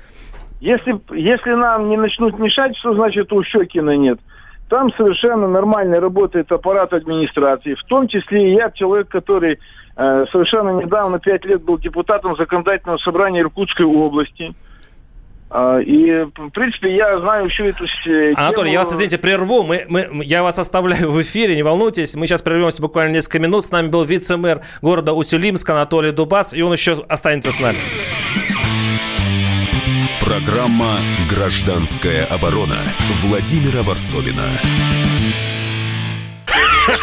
Если, 0.60 1.02
если 1.12 1.54
нам 1.54 1.90
не 1.90 1.98
начнут 1.98 2.38
мешать, 2.38 2.78
что 2.78 2.94
значит 2.94 3.34
у 3.34 3.44
Щекина 3.44 3.98
нет? 3.98 4.20
Там 4.70 4.94
совершенно 4.94 5.48
нормально 5.48 6.00
работает 6.00 6.52
аппарат 6.52 6.94
администрации. 6.94 7.74
В 7.74 7.84
том 7.86 8.08
числе 8.08 8.52
и 8.52 8.54
я, 8.54 8.70
человек, 8.70 9.10
который 9.10 9.60
э, 9.98 10.26
совершенно 10.32 10.70
недавно, 10.70 11.18
пять 11.18 11.46
лет, 11.46 11.64
был 11.64 11.80
депутатом 11.80 12.36
законодательного 12.36 12.98
собрания 13.00 13.42
Иркутской 13.42 13.88
области. 13.88 14.54
И, 15.86 16.28
в 16.36 16.50
принципе, 16.50 16.96
я 16.96 17.20
знаю 17.20 17.50
всю 17.50 17.66
эту 17.66 17.86
тему. 18.04 18.34
Анатолий, 18.38 18.72
я 18.72 18.80
вас, 18.80 18.94
извините, 18.94 19.18
прерву. 19.18 19.64
Мы, 19.64 19.86
мы, 19.90 20.24
я 20.24 20.44
вас 20.44 20.58
оставляю 20.60 21.12
в 21.12 21.22
эфире, 21.22 21.56
не 21.56 21.64
волнуйтесь. 21.64 22.16
Мы 22.16 22.26
сейчас 22.26 22.42
прервемся 22.42 22.82
буквально 22.82 23.14
несколько 23.14 23.40
минут. 23.40 23.66
С 23.66 23.72
нами 23.72 23.90
был 23.90 24.04
вице-мэр 24.04 24.62
города 24.82 25.14
Усюлимск 25.14 25.70
Анатолий 25.70 26.12
Дубас, 26.12 26.54
и 26.54 26.62
он 26.62 26.72
еще 26.72 27.04
останется 27.10 27.52
с 27.52 27.60
нами. 27.60 27.80
Программа 30.22 30.98
«Гражданская 31.30 32.26
оборона» 32.26 32.78
Владимира 33.22 33.84
Варсовина. 33.84 34.48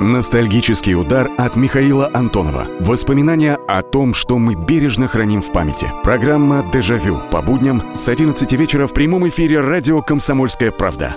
Ностальгический 0.00 0.94
удар 0.94 1.30
от 1.38 1.56
Михаила 1.56 2.10
Антонова. 2.12 2.68
Воспоминания 2.80 3.58
о 3.66 3.82
том, 3.82 4.12
что 4.12 4.36
мы 4.36 4.54
бережно 4.54 5.08
храним 5.08 5.40
в 5.40 5.50
памяти. 5.52 5.90
Программа 6.02 6.62
«Дежавю» 6.70 7.18
по 7.30 7.40
будням 7.40 7.82
с 7.94 8.06
11 8.06 8.52
вечера 8.52 8.86
в 8.86 8.92
прямом 8.92 9.26
эфире 9.28 9.60
радио 9.60 10.02
«Комсомольская 10.02 10.70
правда». 10.70 11.16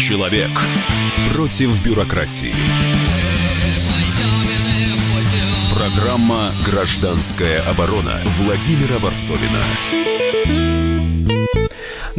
Человек 0.00 0.50
против 1.34 1.82
бюрократии. 1.82 2.54
Программа 5.74 6.52
«Гражданская 6.64 7.62
оборона» 7.62 8.20
Владимира 8.38 8.98
Варсовина. 9.00 9.64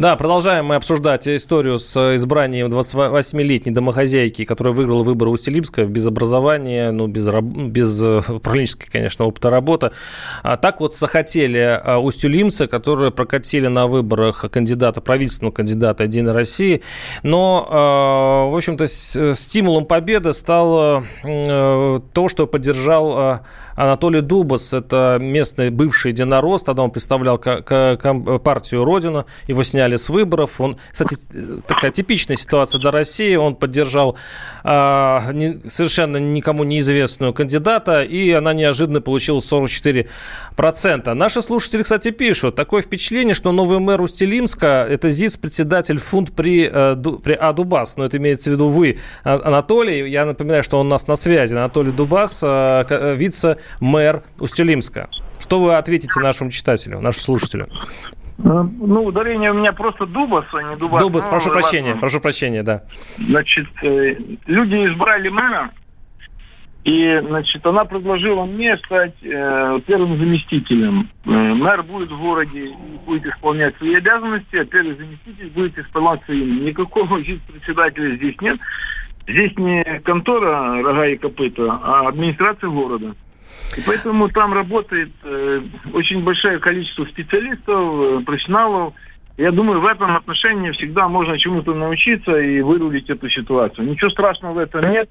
Да, 0.00 0.16
продолжаем 0.16 0.64
мы 0.64 0.76
обсуждать 0.76 1.28
историю 1.28 1.76
с 1.76 2.16
избранием 2.16 2.68
28-летней 2.68 3.70
домохозяйки, 3.70 4.46
которая 4.46 4.72
выиграла 4.72 5.02
выборы 5.02 5.30
Устилимска 5.30 5.84
без 5.84 6.06
образования, 6.06 6.90
ну, 6.90 7.06
без, 7.06 7.28
без 7.28 8.02
э, 8.02 8.22
управленческой, 8.26 8.88
конечно, 8.90 9.26
опыта 9.26 9.50
работы. 9.50 9.90
А 10.42 10.56
так 10.56 10.80
вот 10.80 10.94
захотели 10.94 11.58
а, 11.58 11.98
устюлимцы, 11.98 12.66
которые 12.66 13.10
прокатили 13.10 13.66
на 13.66 13.86
выборах 13.86 14.46
кандидата, 14.50 15.02
правительственного 15.02 15.52
кандидата 15.52 16.04
«Единой 16.04 16.32
России». 16.32 16.80
Но, 17.22 18.48
в 18.50 18.56
общем-то, 18.56 18.86
стимулом 18.86 19.84
победы 19.84 20.32
стало 20.32 21.04
э, 21.22 22.00
то, 22.14 22.28
что 22.30 22.46
поддержал 22.46 23.42
Анатолий 23.80 24.20
Дубас. 24.20 24.74
Это 24.74 25.16
местный 25.20 25.70
бывший 25.70 26.12
единорос, 26.12 26.62
тогда 26.62 26.82
он 26.82 26.90
представлял 26.90 27.38
партию 27.38 28.84
«Родина», 28.84 29.24
его 29.46 29.62
сняли 29.62 29.96
с 29.96 30.10
выборов. 30.10 30.60
Он, 30.60 30.76
кстати, 30.92 31.16
такая 31.66 31.90
типичная 31.90 32.36
ситуация 32.36 32.78
для 32.78 32.90
России. 32.90 33.34
Он 33.36 33.54
поддержал 33.56 34.18
а, 34.64 35.32
не, 35.32 35.58
совершенно 35.68 36.18
никому 36.18 36.64
неизвестную 36.64 37.32
кандидата, 37.32 38.02
и 38.02 38.30
она 38.32 38.52
неожиданно 38.52 39.00
получила 39.00 39.38
44%. 39.38 41.14
Наши 41.14 41.40
слушатели, 41.40 41.82
кстати, 41.82 42.10
пишут, 42.10 42.56
такое 42.56 42.82
впечатление, 42.82 43.34
что 43.34 43.50
новый 43.50 43.78
мэр 43.78 44.02
Устилимска– 44.02 44.86
это 44.90 45.10
ЗИС, 45.10 45.38
председатель 45.38 45.98
фунт 45.98 46.32
при, 46.32 46.68
э, 46.70 46.96
при 47.22 47.32
Адубас. 47.32 47.96
Но 47.96 48.04
это 48.04 48.18
имеется 48.18 48.50
в 48.50 48.52
виду 48.52 48.68
вы, 48.68 48.98
а, 49.24 49.40
Анатолий. 49.42 50.10
Я 50.10 50.26
напоминаю, 50.26 50.62
что 50.62 50.78
он 50.78 50.86
у 50.86 50.90
нас 50.90 51.06
на 51.06 51.16
связи. 51.16 51.54
Анатолий 51.54 51.92
Дубас, 51.92 52.40
э, 52.42 52.84
э, 52.88 53.14
вице-мэр 53.80 54.22
Устилимска. 54.38 55.08
Что 55.38 55.60
вы 55.60 55.76
ответите 55.76 56.20
нашему 56.20 56.50
читателю, 56.50 57.00
нашему 57.00 57.22
слушателю? 57.22 57.68
Э, 58.38 58.62
ну, 58.62 59.04
ударение 59.04 59.50
у 59.50 59.54
меня 59.54 59.72
просто 59.72 60.06
Дубас, 60.06 60.46
а 60.52 60.62
не 60.62 60.76
Дубас. 60.76 61.02
Дубас, 61.02 61.24
ну, 61.26 61.30
прошу 61.30 61.50
прощения, 61.50 61.96
прошу 61.96 62.20
прощения, 62.20 62.62
да. 62.62 62.82
Значит, 63.18 63.68
э, 63.82 64.16
люди 64.46 64.86
избрали 64.86 65.28
мэра, 65.28 65.70
и, 66.84 67.20
значит, 67.22 67.66
она 67.66 67.84
предложила 67.84 68.46
мне 68.46 68.78
стать 68.78 69.14
э, 69.22 69.80
первым 69.86 70.18
заместителем. 70.18 71.10
Мэр 71.24 71.82
будет 71.82 72.10
в 72.10 72.18
городе, 72.18 72.70
будет 73.04 73.26
исполнять 73.26 73.76
свои 73.76 73.96
обязанности, 73.96 74.56
а 74.56 74.64
первый 74.64 74.96
заместитель 74.96 75.50
будет 75.50 75.78
исполнять 75.78 76.24
свои. 76.24 76.42
Никакого 76.42 77.16
председателя 77.18 78.16
здесь 78.16 78.40
нет. 78.40 78.58
Здесь 79.28 79.52
не 79.58 79.84
контора 80.04 80.82
рога 80.82 81.06
и 81.06 81.16
копыта, 81.16 81.78
а 81.82 82.08
администрация 82.08 82.70
города. 82.70 83.14
И 83.76 83.80
поэтому 83.86 84.28
там 84.28 84.52
работает 84.52 85.10
э, 85.22 85.62
очень 85.92 86.24
большое 86.24 86.58
количество 86.58 87.04
специалистов, 87.04 88.20
э, 88.20 88.20
профессионалов. 88.24 88.94
Я 89.36 89.52
думаю, 89.52 89.80
в 89.80 89.86
этом 89.86 90.16
отношении 90.16 90.70
всегда 90.72 91.08
можно 91.08 91.38
чему-то 91.38 91.74
научиться 91.74 92.38
и 92.38 92.60
вырулить 92.60 93.08
эту 93.08 93.28
ситуацию. 93.28 93.88
Ничего 93.88 94.10
страшного 94.10 94.54
в 94.54 94.58
этом 94.58 94.90
нет. 94.90 95.08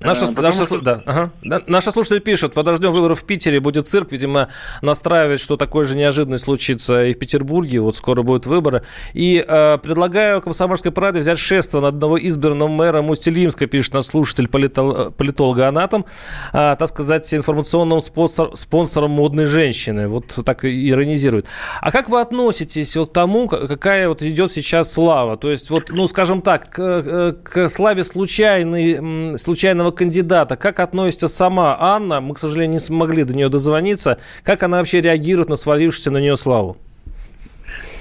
Наша, 0.00 0.26
а, 0.26 0.40
наша, 0.42 0.66
что... 0.66 0.80
да, 0.80 1.02
ага. 1.06 1.30
Наши 1.42 1.90
слушатели 1.90 2.18
пишут, 2.18 2.52
подождем 2.52 2.92
выборов 2.92 3.20
в 3.20 3.24
Питере, 3.24 3.60
будет 3.60 3.86
цирк, 3.86 4.12
видимо, 4.12 4.48
настраивает, 4.82 5.40
что 5.40 5.56
такое 5.56 5.86
же 5.86 5.96
неожиданность 5.96 6.44
случится 6.44 7.04
и 7.04 7.14
в 7.14 7.18
Петербурге, 7.18 7.80
вот 7.80 7.96
скоро 7.96 8.22
будут 8.22 8.44
выборы. 8.44 8.82
И 9.14 9.42
э, 9.46 9.78
предлагаю 9.78 10.42
Комсомольской 10.42 10.92
правде 10.92 11.20
взять 11.20 11.38
шество 11.38 11.80
на 11.80 11.88
одного 11.88 12.18
избранного 12.18 12.68
мэра 12.68 13.00
Мустилимска, 13.00 13.66
пишет 13.66 13.94
наш 13.94 14.06
слушатель 14.06 14.48
политол, 14.48 15.12
политолога 15.12 15.68
Анатом, 15.68 16.04
э, 16.52 16.76
так 16.78 16.88
сказать, 16.88 17.32
информационным 17.32 18.02
спонсор, 18.02 18.54
спонсором 18.54 19.12
модной 19.12 19.46
женщины, 19.46 20.08
вот 20.08 20.26
так 20.44 20.66
иронизирует. 20.66 21.46
А 21.80 21.90
как 21.90 22.10
вы 22.10 22.20
относитесь 22.20 22.94
вот 22.96 23.10
к 23.10 23.12
тому, 23.14 23.48
какая 23.48 24.08
вот 24.08 24.20
идет 24.20 24.52
сейчас 24.52 24.92
слава? 24.92 25.38
То 25.38 25.50
есть 25.50 25.70
вот, 25.70 25.88
ну, 25.88 26.06
скажем 26.06 26.42
так, 26.42 26.68
к, 26.68 26.80
э, 26.80 27.32
к 27.42 27.70
славе 27.70 28.04
случайной, 28.04 29.38
случайного 29.38 29.85
единственного 29.86 29.90
кандидата. 29.90 30.56
Как 30.56 30.80
относится 30.80 31.28
сама 31.28 31.76
Анна? 31.78 32.20
Мы, 32.20 32.34
к 32.34 32.38
сожалению, 32.38 32.74
не 32.74 32.78
смогли 32.78 33.24
до 33.24 33.34
нее 33.34 33.48
дозвониться. 33.48 34.18
Как 34.44 34.62
она 34.62 34.78
вообще 34.78 35.00
реагирует 35.00 35.48
на 35.48 35.56
свалившуюся 35.56 36.10
на 36.10 36.18
нее 36.18 36.36
славу? 36.36 36.76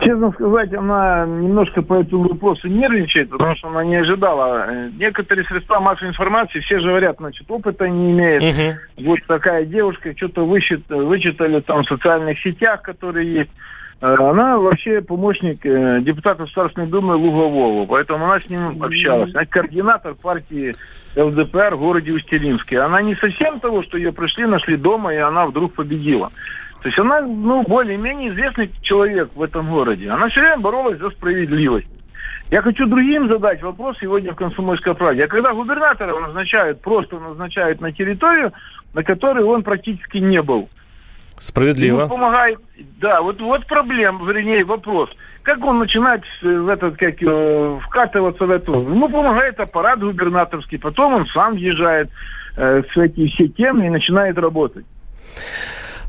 Честно 0.01 0.32
сказать, 0.34 0.74
она 0.74 1.25
немножко 1.25 1.82
по 1.82 2.01
этому 2.01 2.27
вопросу 2.27 2.68
нервничает, 2.68 3.30
потому 3.30 3.56
что 3.56 3.70
она 3.70 3.86
не 3.86 3.96
ожидала. 3.96 4.89
Некоторые 5.00 5.46
средства 5.46 5.80
массовой 5.80 6.10
информации, 6.10 6.60
все 6.60 6.80
же 6.80 6.89
говорят, 6.89 7.15
значит, 7.18 7.50
опыта 7.50 7.88
не 7.88 8.12
имеет. 8.12 8.44
Угу. 8.44 9.08
Вот 9.08 9.20
такая 9.27 9.63
девушка, 9.65 10.13
что-то 10.15 10.46
вычитали 10.46 11.62
там 11.62 11.84
в 11.84 11.88
социальных 11.88 12.39
сетях, 12.42 12.82
которые 12.82 13.34
есть. 13.34 13.51
Она 14.02 14.58
вообще 14.58 15.02
помощник 15.02 15.62
депутата 16.04 16.44
Государственной 16.44 16.88
Думы 16.88 17.16
Лугового, 17.16 17.86
поэтому 17.86 18.25
она 18.25 18.40
с 18.40 18.50
ним 18.50 18.70
общалась. 18.82 19.34
Она 19.34 19.46
координатор 19.46 20.16
партии 20.16 20.75
ЛДПР 21.16 21.75
в 21.75 21.80
городе 21.80 22.12
Устилимске. 22.12 22.82
Она 22.82 23.02
не 23.02 23.16
совсем 23.16 23.60
того, 23.60 23.84
что 23.84 23.98
ее 23.98 24.12
пришли, 24.12 24.46
нашли 24.46 24.75
дома, 24.75 25.14
и 25.14 25.18
она 25.18 25.46
вдруг 25.46 25.74
победила. 25.74 26.32
То 26.82 26.90
есть 26.90 27.00
она, 27.00 27.22
ну, 27.22 27.64
более-менее 27.64 28.30
известный 28.30 28.70
человек 28.84 29.32
в 29.34 29.42
этом 29.42 29.70
городе. 29.72 30.10
Она 30.10 30.28
все 30.30 30.42
время 30.42 30.60
боролась 30.60 31.00
за 31.00 31.10
справедливость. 31.10 31.88
Я 32.52 32.62
хочу 32.62 32.86
другим 32.86 33.28
задать 33.28 33.64
вопрос 33.64 33.98
сегодня 34.00 34.34
в 34.34 34.36
«Комсомольской 34.36 34.94
правде». 34.94 35.24
А 35.24 35.28
когда 35.28 35.52
губернатора 35.52 36.20
назначают, 36.20 36.82
просто 36.82 37.18
назначают 37.18 37.82
на 37.82 37.92
территорию, 37.92 38.54
на 38.94 39.04
которой 39.04 39.44
он 39.44 39.64
практически 39.64 40.18
не 40.18 40.44
был. 40.44 40.70
Справедливо. 41.38 42.00
Ему 42.00 42.10
помогает, 42.10 42.60
да, 43.00 43.22
вот, 43.22 43.42
вот 43.42 43.65
проблема, 43.68 44.25
вернее, 44.25 44.63
вопрос. 44.63 45.10
Как 45.44 45.63
он 45.63 45.80
начинает 45.80 46.24
в 46.42 46.68
этот, 46.70 46.98
как, 46.98 47.15
вкатываться 47.84 48.46
в 48.46 48.51
эту? 48.51 48.74
Ему 48.74 49.10
помогает 49.10 49.60
аппарат 49.60 50.00
губернаторский, 50.00 50.80
потом 50.80 51.13
он 51.13 51.27
сам 51.27 51.54
въезжает 51.54 52.10
э, 52.58 52.82
в 52.84 52.98
эти 52.98 53.27
все 53.27 53.48
темы 53.50 53.86
и 53.86 53.89
начинает 53.89 54.38
работать. 54.38 54.86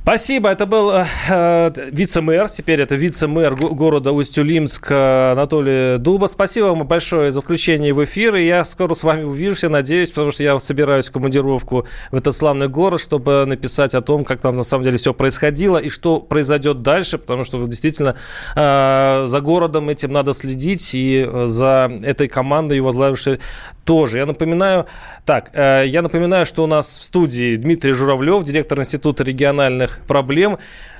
Спасибо. 0.07 0.51
Это 0.51 0.67
был 0.67 0.93
э, 0.93 1.05
э 1.29 1.73
вице-мэр, 1.91 2.49
теперь 2.49 2.81
это 2.81 2.95
вице-мэр 2.95 3.57
города 3.57 4.13
Усть-Улимск 4.13 4.93
Анатолий 4.93 5.99
Дуба. 5.99 6.29
Спасибо 6.29 6.67
вам 6.67 6.87
большое 6.87 7.33
за 7.33 7.41
включение 7.43 7.93
в 7.93 8.05
эфир. 8.05 8.37
И 8.37 8.47
я 8.47 8.65
скоро 8.65 8.95
с 8.95 9.03
вами 9.03 9.25
увижусь, 9.25 9.65
я 9.65 9.69
надеюсь, 9.69 10.11
потому 10.11 10.31
что 10.31 10.45
я 10.45 10.57
собираюсь 10.61 11.09
в 11.09 11.13
командировку 11.13 11.89
в 12.13 12.17
этот 12.17 12.37
славный 12.37 12.69
город, 12.69 13.01
чтобы 13.01 13.47
написать 13.47 13.97
о 13.97 14.01
том, 14.01 14.25
как 14.25 14.41
там 14.41 14.55
на 14.55 14.63
самом 14.63 14.85
деле 14.85 14.97
все 14.97 15.13
происходило 15.13 15.77
и 15.77 15.89
что 15.89 16.21
произойдет 16.21 16.83
дальше, 16.83 17.19
потому 17.19 17.43
что 17.43 17.67
действительно 17.67 18.15
э, 18.55 19.25
за 19.27 19.41
городом 19.41 19.89
этим 19.89 20.13
надо 20.13 20.35
следить, 20.35 20.95
и 20.95 21.29
за 21.47 21.91
этой 22.05 22.29
командой, 22.29 22.79
возглавившей 22.79 23.41
тоже. 23.85 24.19
Я 24.19 24.27
напоминаю, 24.27 24.87
так, 25.25 25.51
э, 25.53 25.85
я 25.87 26.03
напоминаю, 26.03 26.47
что 26.47 26.63
у 26.63 26.67
нас 26.69 26.99
в 26.99 27.03
студии 27.03 27.57
Дмитрий 27.57 27.93
Журавлев, 27.93 28.45
директор 28.45 28.79
Института 28.79 29.25
региональных 29.25 29.96
проблем. 30.07 30.59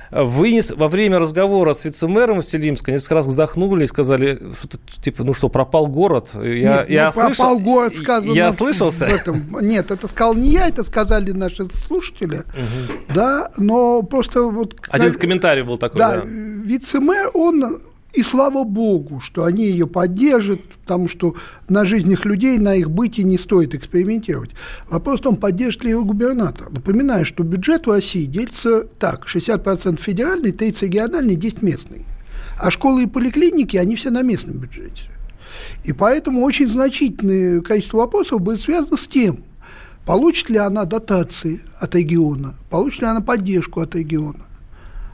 Вы 0.09 0.61
во 0.75 0.87
время 0.87 1.19
разговора 1.19 1.73
с 1.73 1.83
вице-мэром 1.83 2.41
Селимска 2.41 2.91
несколько 2.91 3.15
раз 3.15 3.27
вздохнули 3.27 3.83
и 3.83 3.87
сказали, 3.87 4.41
что, 4.53 4.77
типа, 5.01 5.23
ну 5.25 5.33
что, 5.33 5.49
пропал 5.49 5.87
город? 5.87 6.29
Я, 6.33 6.41
нет, 6.79 6.89
я 6.89 7.05
ну, 7.07 7.11
слышал, 7.11 7.45
пропал 7.45 7.59
город 7.59 7.93
сказано. 7.93 8.31
Я 8.31 8.51
слышался? 8.53 9.07
В 9.07 9.13
этом. 9.13 9.57
Нет, 9.61 9.91
это 9.91 10.07
сказал 10.07 10.35
не 10.35 10.49
я, 10.49 10.69
это 10.69 10.85
сказали 10.85 11.31
наши 11.31 11.67
слушатели. 11.69 12.37
Угу. 12.37 13.13
Да, 13.13 13.51
но 13.57 14.01
просто 14.03 14.43
вот... 14.43 14.75
Один 14.89 15.09
из 15.09 15.17
комментариев 15.17 15.67
был 15.67 15.77
такой, 15.77 15.99
да. 15.99 16.17
да. 16.17 16.23
Вице-мэр, 16.23 17.31
он 17.33 17.81
и 18.13 18.23
слава 18.23 18.63
богу, 18.63 19.19
что 19.19 19.43
они 19.43 19.65
ее 19.65 19.85
поддержат, 19.85 20.61
потому 20.83 21.09
что 21.09 21.35
на 21.67 21.85
жизнях 21.85 22.25
людей, 22.25 22.57
на 22.57 22.75
их 22.75 22.89
бытии 22.89 23.23
не 23.23 23.37
стоит 23.37 23.75
экспериментировать. 23.75 24.51
Вопрос 24.89 25.19
в 25.19 25.23
том, 25.23 25.35
поддержит 25.35 25.83
ли 25.83 25.91
его 25.91 26.03
губернатор. 26.03 26.71
Напоминаю, 26.71 27.25
что 27.25 27.43
бюджет 27.43 27.85
в 27.85 27.91
России 27.91 28.25
делится 28.25 28.85
так, 28.85 29.27
60% 29.27 29.99
федеральный, 29.99 30.51
30% 30.51 30.85
региональный, 30.85 31.35
10 31.35 31.61
местный. 31.61 32.05
А 32.59 32.71
школы 32.71 33.03
и 33.03 33.07
поликлиники, 33.07 33.77
они 33.77 33.95
все 33.95 34.09
на 34.09 34.21
местном 34.21 34.57
бюджете. 34.57 35.09
И 35.83 35.93
поэтому 35.93 36.43
очень 36.43 36.67
значительное 36.67 37.61
количество 37.61 37.97
вопросов 37.97 38.41
будет 38.41 38.61
связано 38.61 38.97
с 38.97 39.07
тем, 39.07 39.39
получит 40.05 40.49
ли 40.49 40.57
она 40.57 40.85
дотации 40.85 41.61
от 41.79 41.93
региона, 41.93 42.55
получит 42.69 43.01
ли 43.01 43.07
она 43.07 43.21
поддержку 43.21 43.81
от 43.81 43.95
региона. 43.95 44.45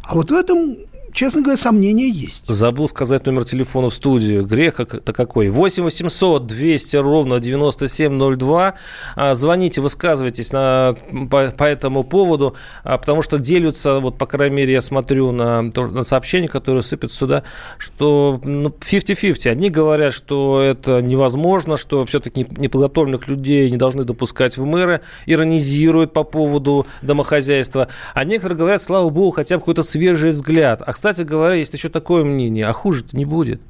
А 0.03 0.15
вот 0.15 0.31
в 0.31 0.33
этом 0.33 0.77
честно 1.13 1.41
говоря, 1.41 1.57
сомнения 1.57 2.09
есть. 2.09 2.43
Забыл 2.47 2.89
сказать 2.89 3.25
номер 3.25 3.45
телефона 3.45 3.89
в 3.89 3.93
студию. 3.93 4.45
Грех 4.45 4.79
это 4.79 5.13
какой? 5.13 5.49
8 5.49 5.83
800 5.83 6.45
200 6.45 6.97
ровно 6.97 7.39
9702. 7.39 8.73
А, 9.15 9.33
звоните, 9.33 9.81
высказывайтесь 9.81 10.51
на, 10.51 10.95
по, 11.29 11.51
по 11.51 11.63
этому 11.63 12.03
поводу, 12.03 12.55
а, 12.83 12.97
потому 12.97 13.21
что 13.21 13.37
делятся, 13.37 13.99
вот, 13.99 14.17
по 14.17 14.25
крайней 14.25 14.57
мере, 14.57 14.73
я 14.73 14.81
смотрю 14.81 15.31
на, 15.31 15.61
на 15.61 16.03
сообщения, 16.03 16.47
которые 16.47 16.81
сыпят 16.81 17.11
сюда, 17.11 17.43
что 17.77 18.41
ну, 18.43 18.69
50-50. 18.69 19.49
Одни 19.49 19.69
говорят, 19.69 20.13
что 20.13 20.61
это 20.61 21.01
невозможно, 21.01 21.77
что 21.77 22.05
все-таки 22.05 22.45
неподготовленных 22.57 23.27
людей 23.27 23.69
не 23.69 23.77
должны 23.77 24.03
допускать 24.03 24.57
в 24.57 24.65
мэры, 24.65 25.01
иронизируют 25.25 26.13
по 26.13 26.23
поводу 26.23 26.87
домохозяйства. 27.01 27.87
А 28.13 28.23
некоторые 28.23 28.57
говорят, 28.57 28.81
слава 28.81 29.09
богу, 29.09 29.31
хотя 29.31 29.55
бы 29.55 29.61
какой-то 29.61 29.83
свежий 29.83 30.31
взгляд. 30.31 30.81
А 30.81 30.91
кстати 31.03 31.27
говоря, 31.27 31.55
есть 31.55 31.73
еще 31.73 31.89
такое 31.89 32.23
мнение, 32.23 32.65
а 32.65 32.71
хуже-то 32.71 33.17
не 33.17 33.25
будет. 33.25 33.61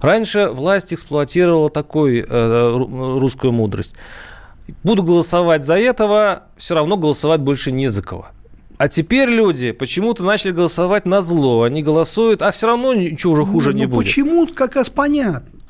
Раньше 0.00 0.48
власть 0.48 0.94
эксплуатировала 0.94 1.68
такой 1.68 2.24
э, 2.26 2.70
русскую 2.78 3.52
мудрость. 3.52 3.92
Буду 4.82 5.02
голосовать 5.02 5.66
за 5.66 5.74
этого, 5.74 6.44
все 6.56 6.74
равно 6.74 6.96
голосовать 6.96 7.42
больше 7.42 7.72
не 7.72 7.88
за 7.88 8.00
кого. 8.00 8.28
А 8.78 8.88
теперь 8.88 9.28
люди 9.28 9.72
почему-то 9.72 10.24
начали 10.24 10.52
голосовать 10.52 11.04
на 11.04 11.20
зло. 11.20 11.64
Они 11.64 11.82
голосуют, 11.82 12.40
а 12.40 12.52
все 12.52 12.68
равно 12.68 12.94
ничего 12.94 13.34
уже 13.34 13.44
хуже 13.44 13.72
ну, 13.72 13.80
не 13.80 13.86
будет. 13.86 14.06
Почему, 14.06 14.46
как 14.46 14.76
раз 14.76 14.88
понятно. 14.88 15.60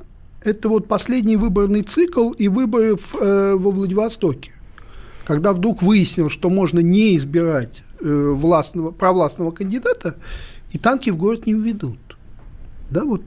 Это 0.44 0.68
вот 0.68 0.86
последний 0.86 1.34
выборный 1.36 1.82
цикл 1.82 2.30
и 2.30 2.46
выборы 2.46 2.94
в, 2.94 3.16
э, 3.16 3.56
во 3.56 3.72
Владивостоке. 3.72 4.52
Когда 5.26 5.52
вдруг 5.52 5.82
выяснилось, 5.82 6.32
что 6.32 6.48
можно 6.48 6.78
не 6.78 7.16
избирать 7.16 7.82
э, 8.00 8.32
властного, 8.36 8.92
провластного 8.92 9.50
кандидата, 9.50 10.14
и 10.70 10.78
танки 10.78 11.10
в 11.10 11.16
город 11.16 11.46
не 11.46 11.54
введут. 11.54 11.98
Да, 12.90 13.04
вот 13.04 13.22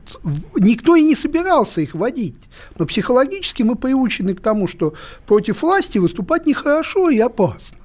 никто 0.56 0.96
и 0.96 1.04
не 1.04 1.16
собирался 1.16 1.82
их 1.82 1.94
водить. 1.94 2.50
Но 2.80 2.86
психологически 2.86 3.62
мы 3.62 3.76
приучены 3.76 4.34
к 4.34 4.42
тому, 4.42 4.68
что 4.68 4.96
против 5.28 5.62
власти 5.62 6.00
выступать 6.00 6.48
нехорошо 6.48 7.10
и 7.10 7.20
опасно. 7.20 7.78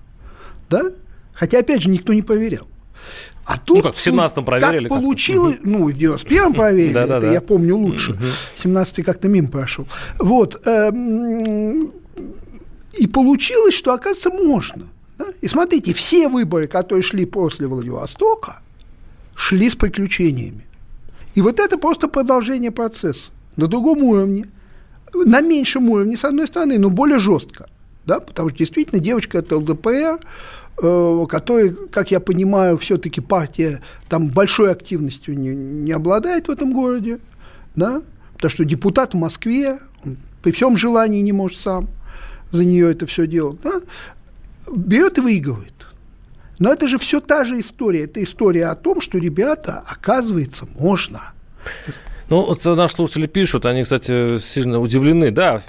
Да? 0.70 0.84
Хотя, 1.34 1.58
опять 1.58 1.82
же, 1.82 1.90
никто 1.90 2.14
не 2.14 2.22
проверял. 2.22 2.66
А 3.44 3.58
тут 3.58 3.76
ну, 3.76 3.82
как 3.82 3.94
в 3.94 4.04
17-м 4.04 4.44
проверили. 4.44 4.88
Так 4.88 4.98
получилось, 4.98 5.56
ну, 5.62 5.84
в 5.84 5.96
91-м 5.96 6.54
проверили, 6.54 6.92
да, 6.94 7.04
это 7.04 7.20
да, 7.20 7.32
я 7.32 7.40
помню 7.40 7.76
лучше. 7.76 8.12
Угу. 8.12 8.20
17-й 8.64 9.02
как-то 9.02 9.28
мимо 9.28 9.48
прошел. 9.48 9.86
Вот. 10.18 10.60
Эм, 10.66 11.92
и 12.94 13.06
получилось, 13.06 13.74
что, 13.74 13.92
оказывается, 13.92 14.30
можно. 14.30 14.88
И 15.40 15.48
смотрите, 15.48 15.92
все 15.92 16.28
выборы, 16.28 16.66
которые 16.66 17.02
шли 17.02 17.24
после 17.24 17.68
Владивостока, 17.68 18.62
шли 19.36 19.70
с 19.70 19.76
приключениями. 19.76 20.64
И 21.34 21.42
вот 21.42 21.60
это 21.60 21.78
просто 21.78 22.08
продолжение 22.08 22.70
процесса 22.70 23.30
на 23.56 23.66
другом 23.68 24.02
уровне, 24.02 24.46
на 25.14 25.40
меньшем 25.40 25.90
уровне, 25.90 26.16
с 26.16 26.24
одной 26.24 26.46
стороны, 26.46 26.78
но 26.78 26.90
более 26.90 27.18
жестко. 27.18 27.68
Да? 28.06 28.20
Потому 28.20 28.48
что 28.48 28.58
действительно 28.58 29.00
девочка 29.00 29.38
это 29.38 29.56
ЛДПР, 29.56 30.20
э, 30.82 31.26
который, 31.28 31.76
как 31.90 32.10
я 32.10 32.20
понимаю, 32.20 32.78
все-таки 32.78 33.20
партия 33.20 33.82
там 34.08 34.28
большой 34.28 34.72
активностью 34.72 35.38
не, 35.38 35.54
не 35.54 35.92
обладает 35.92 36.48
в 36.48 36.50
этом 36.50 36.72
городе. 36.72 37.18
Да? 37.74 38.02
Потому 38.34 38.50
что 38.50 38.64
депутат 38.64 39.14
в 39.14 39.18
Москве, 39.18 39.78
он 40.04 40.16
при 40.42 40.52
всем 40.52 40.76
желании 40.76 41.20
не 41.20 41.32
может 41.32 41.60
сам 41.60 41.88
за 42.52 42.64
нее 42.64 42.90
это 42.90 43.06
все 43.06 43.26
делать. 43.26 43.60
Да? 43.62 43.80
Берет 44.72 45.18
и 45.18 45.20
выигрывает. 45.20 45.75
Но 46.58 46.72
это 46.72 46.88
же 46.88 46.98
все 46.98 47.20
та 47.20 47.44
же 47.44 47.60
история. 47.60 48.04
Это 48.04 48.22
история 48.22 48.66
о 48.66 48.74
том, 48.74 49.00
что, 49.00 49.18
ребята, 49.18 49.82
оказывается, 49.86 50.66
можно. 50.78 51.32
Ну, 52.28 52.42
вот 52.42 52.64
наши 52.64 52.94
слушатели 52.96 53.26
пишут, 53.26 53.66
они, 53.66 53.84
кстати, 53.84 54.38
сильно 54.38 54.80
удивлены. 54.80 55.30
Да, 55.30 55.60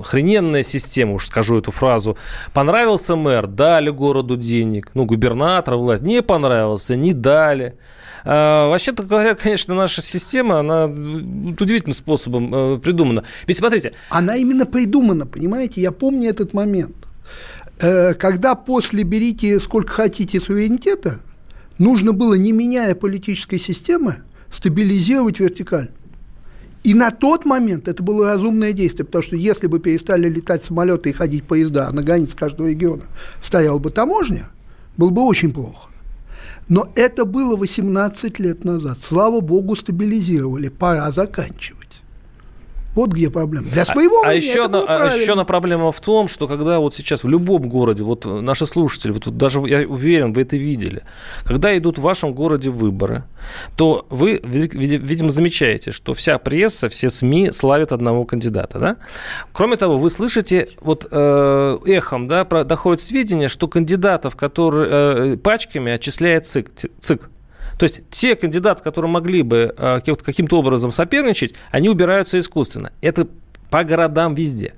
охрененная 0.00 0.64
система, 0.64 1.14
уж 1.14 1.26
скажу 1.26 1.58
эту 1.58 1.70
фразу. 1.70 2.16
Понравился 2.52 3.14
мэр, 3.14 3.46
дали 3.46 3.90
городу 3.90 4.36
денег. 4.36 4.90
Ну, 4.94 5.04
губернатор, 5.04 5.76
власть. 5.76 6.02
Не 6.02 6.22
понравился, 6.22 6.96
не 6.96 7.12
дали. 7.12 7.76
А, 8.24 8.68
вообще-то 8.68 9.04
говоря, 9.04 9.34
конечно, 9.34 9.74
наша 9.74 10.02
система, 10.02 10.58
она 10.58 10.86
удивительным 10.86 11.94
способом 11.94 12.52
э, 12.52 12.78
придумана. 12.78 13.24
Ведь 13.46 13.58
смотрите... 13.58 13.92
Она 14.08 14.36
именно 14.36 14.66
придумана, 14.66 15.24
понимаете? 15.24 15.80
Я 15.80 15.92
помню 15.92 16.30
этот 16.30 16.52
момент. 16.52 16.96
Э, 17.80 18.14
когда 18.14 18.54
после 18.54 19.02
берите 19.02 19.58
сколько 19.58 19.92
хотите 19.92 20.40
суверенитета, 20.40 21.20
нужно 21.78 22.12
было, 22.12 22.34
не 22.34 22.52
меняя 22.52 22.94
политической 22.94 23.58
системы, 23.58 24.16
стабилизировать 24.50 25.40
вертикаль. 25.40 25.90
И 26.82 26.94
на 26.94 27.10
тот 27.10 27.44
момент 27.44 27.88
это 27.88 28.02
было 28.02 28.28
разумное 28.28 28.72
действие, 28.72 29.04
потому 29.04 29.22
что 29.22 29.36
если 29.36 29.66
бы 29.66 29.80
перестали 29.80 30.28
летать 30.28 30.64
самолеты 30.64 31.10
и 31.10 31.12
ходить 31.12 31.44
поезда, 31.44 31.88
а 31.88 31.92
на 31.92 32.02
границе 32.02 32.36
каждого 32.36 32.68
региона 32.68 33.04
стояла 33.42 33.78
бы 33.78 33.90
таможня, 33.90 34.50
было 34.96 35.10
бы 35.10 35.22
очень 35.22 35.52
плохо. 35.52 35.90
Но 36.68 36.90
это 36.94 37.24
было 37.24 37.56
18 37.56 38.38
лет 38.38 38.64
назад. 38.64 38.98
Слава 39.02 39.40
богу, 39.40 39.74
стабилизировали. 39.76 40.68
Пора 40.68 41.10
заканчивать. 41.10 41.79
Вот 42.94 43.10
где 43.12 43.30
проблема. 43.30 43.68
Для 43.68 43.84
своего 43.84 44.22
а, 44.22 44.30
а 44.30 44.32
еще, 44.34 44.64
одна, 44.64 44.82
а 44.86 45.14
еще 45.14 45.32
одна 45.32 45.44
проблема 45.44 45.92
в 45.92 46.00
том, 46.00 46.26
что 46.26 46.48
когда 46.48 46.80
вот 46.80 46.94
сейчас 46.94 47.22
в 47.22 47.28
любом 47.28 47.68
городе, 47.68 48.02
вот 48.02 48.24
наши 48.24 48.66
слушатели, 48.66 49.12
вот 49.12 49.36
даже 49.36 49.60
я 49.60 49.86
уверен, 49.86 50.32
вы 50.32 50.42
это 50.42 50.56
видели, 50.56 51.02
когда 51.44 51.76
идут 51.78 51.98
в 51.98 52.02
вашем 52.02 52.34
городе 52.34 52.70
выборы, 52.70 53.24
то 53.76 54.06
вы, 54.10 54.40
видимо, 54.42 55.30
замечаете, 55.30 55.92
что 55.92 56.14
вся 56.14 56.38
пресса, 56.38 56.88
все 56.88 57.10
СМИ 57.10 57.52
славят 57.52 57.92
одного 57.92 58.24
кандидата, 58.24 58.78
да? 58.78 58.96
Кроме 59.52 59.76
того, 59.76 59.98
вы 59.98 60.10
слышите, 60.10 60.68
вот 60.80 61.06
э, 61.10 61.78
эхом, 61.86 62.26
да, 62.26 62.44
про, 62.44 62.64
доходит 62.64 63.00
сведения, 63.00 63.48
что 63.48 63.68
кандидатов, 63.68 64.34
которые 64.34 64.88
э, 64.90 65.36
пачками 65.36 65.92
отчисляет 65.92 66.46
ЦИК, 66.46 66.70
ЦИК 67.00 67.30
то 67.80 67.84
есть 67.84 68.02
те 68.10 68.36
кандидаты, 68.36 68.82
которые 68.82 69.10
могли 69.10 69.40
бы 69.40 69.74
э, 69.74 70.00
каким-то 70.00 70.58
образом 70.58 70.90
соперничать, 70.90 71.54
они 71.70 71.88
убираются 71.88 72.38
искусственно. 72.38 72.92
Это 73.00 73.26
по 73.70 73.84
городам 73.84 74.34
везде. 74.34 74.74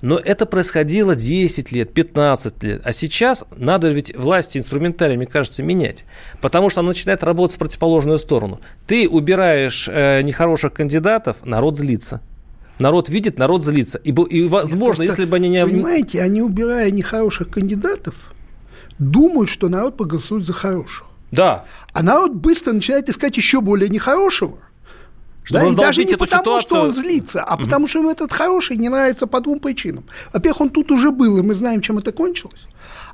Но 0.00 0.16
это 0.16 0.46
происходило 0.46 1.14
10 1.14 1.72
лет, 1.72 1.92
15 1.92 2.62
лет. 2.62 2.80
А 2.86 2.92
сейчас 2.92 3.44
надо 3.54 3.90
ведь 3.90 4.16
власти 4.16 4.56
инструментарий, 4.56 5.18
мне 5.18 5.26
кажется, 5.26 5.62
менять. 5.62 6.06
Потому 6.40 6.70
что 6.70 6.80
она 6.80 6.88
начинает 6.88 7.22
работать 7.22 7.56
в 7.56 7.58
противоположную 7.58 8.16
сторону. 8.16 8.62
Ты 8.86 9.06
убираешь 9.06 9.86
э, 9.92 10.22
нехороших 10.22 10.72
кандидатов, 10.72 11.44
народ 11.44 11.76
злится. 11.76 12.22
Народ 12.78 13.10
видит, 13.10 13.38
народ 13.38 13.62
злится. 13.62 13.98
И, 13.98 14.08
и 14.08 14.48
возможно, 14.48 14.86
просто, 14.86 15.02
если 15.02 15.26
бы 15.26 15.36
они 15.36 15.50
не... 15.50 15.66
Понимаете, 15.66 16.22
они, 16.22 16.40
убирая 16.40 16.90
нехороших 16.92 17.50
кандидатов, 17.50 18.14
думают, 18.98 19.50
что 19.50 19.68
народ 19.68 19.98
проголосует 19.98 20.46
за 20.46 20.54
хороших. 20.54 21.11
Да. 21.32 21.64
А 21.92 22.02
народ 22.02 22.32
быстро 22.32 22.72
начинает 22.72 23.08
искать 23.08 23.36
еще 23.36 23.60
более 23.60 23.88
нехорошего. 23.88 24.58
Чтобы 25.42 25.64
да, 25.64 25.70
и 25.72 25.74
даже 25.74 26.04
не 26.04 26.14
потому, 26.16 26.42
ситуацию... 26.42 26.66
что 26.68 26.80
он 26.82 26.92
злится, 26.92 27.42
а 27.42 27.54
угу. 27.54 27.64
потому 27.64 27.88
что 27.88 27.98
ему 27.98 28.10
этот 28.10 28.30
хороший 28.30 28.76
не 28.76 28.88
нравится 28.88 29.26
по 29.26 29.40
двум 29.40 29.58
причинам. 29.58 30.04
Во-первых, 30.32 30.60
он 30.60 30.70
тут 30.70 30.92
уже 30.92 31.10
был, 31.10 31.38
и 31.38 31.42
мы 31.42 31.54
знаем, 31.54 31.80
чем 31.80 31.98
это 31.98 32.12
кончилось. 32.12 32.60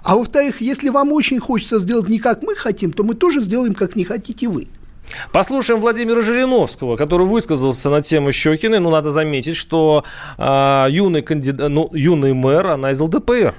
А 0.02 0.16
во-вторых, 0.16 0.60
если 0.60 0.90
вам 0.90 1.12
очень 1.12 1.38
хочется 1.38 1.78
сделать 1.78 2.08
не 2.08 2.18
как 2.18 2.42
мы 2.42 2.54
хотим, 2.54 2.92
то 2.92 3.02
мы 3.02 3.14
тоже 3.14 3.40
сделаем, 3.40 3.74
как 3.74 3.96
не 3.96 4.04
хотите 4.04 4.46
вы. 4.46 4.68
Послушаем 5.32 5.80
Владимира 5.80 6.20
Жириновского, 6.20 6.96
который 6.96 7.26
высказался 7.26 7.88
на 7.88 8.02
тему 8.02 8.30
Щекиной. 8.30 8.78
Ну, 8.78 8.90
надо 8.90 9.10
заметить, 9.10 9.56
что 9.56 10.04
э, 10.36 10.86
юный, 10.90 11.22
кандидат, 11.22 11.70
ну, 11.70 11.88
юный 11.94 12.34
мэр, 12.34 12.68
она 12.68 12.90
из 12.90 13.00
ЛДПР. 13.00 13.54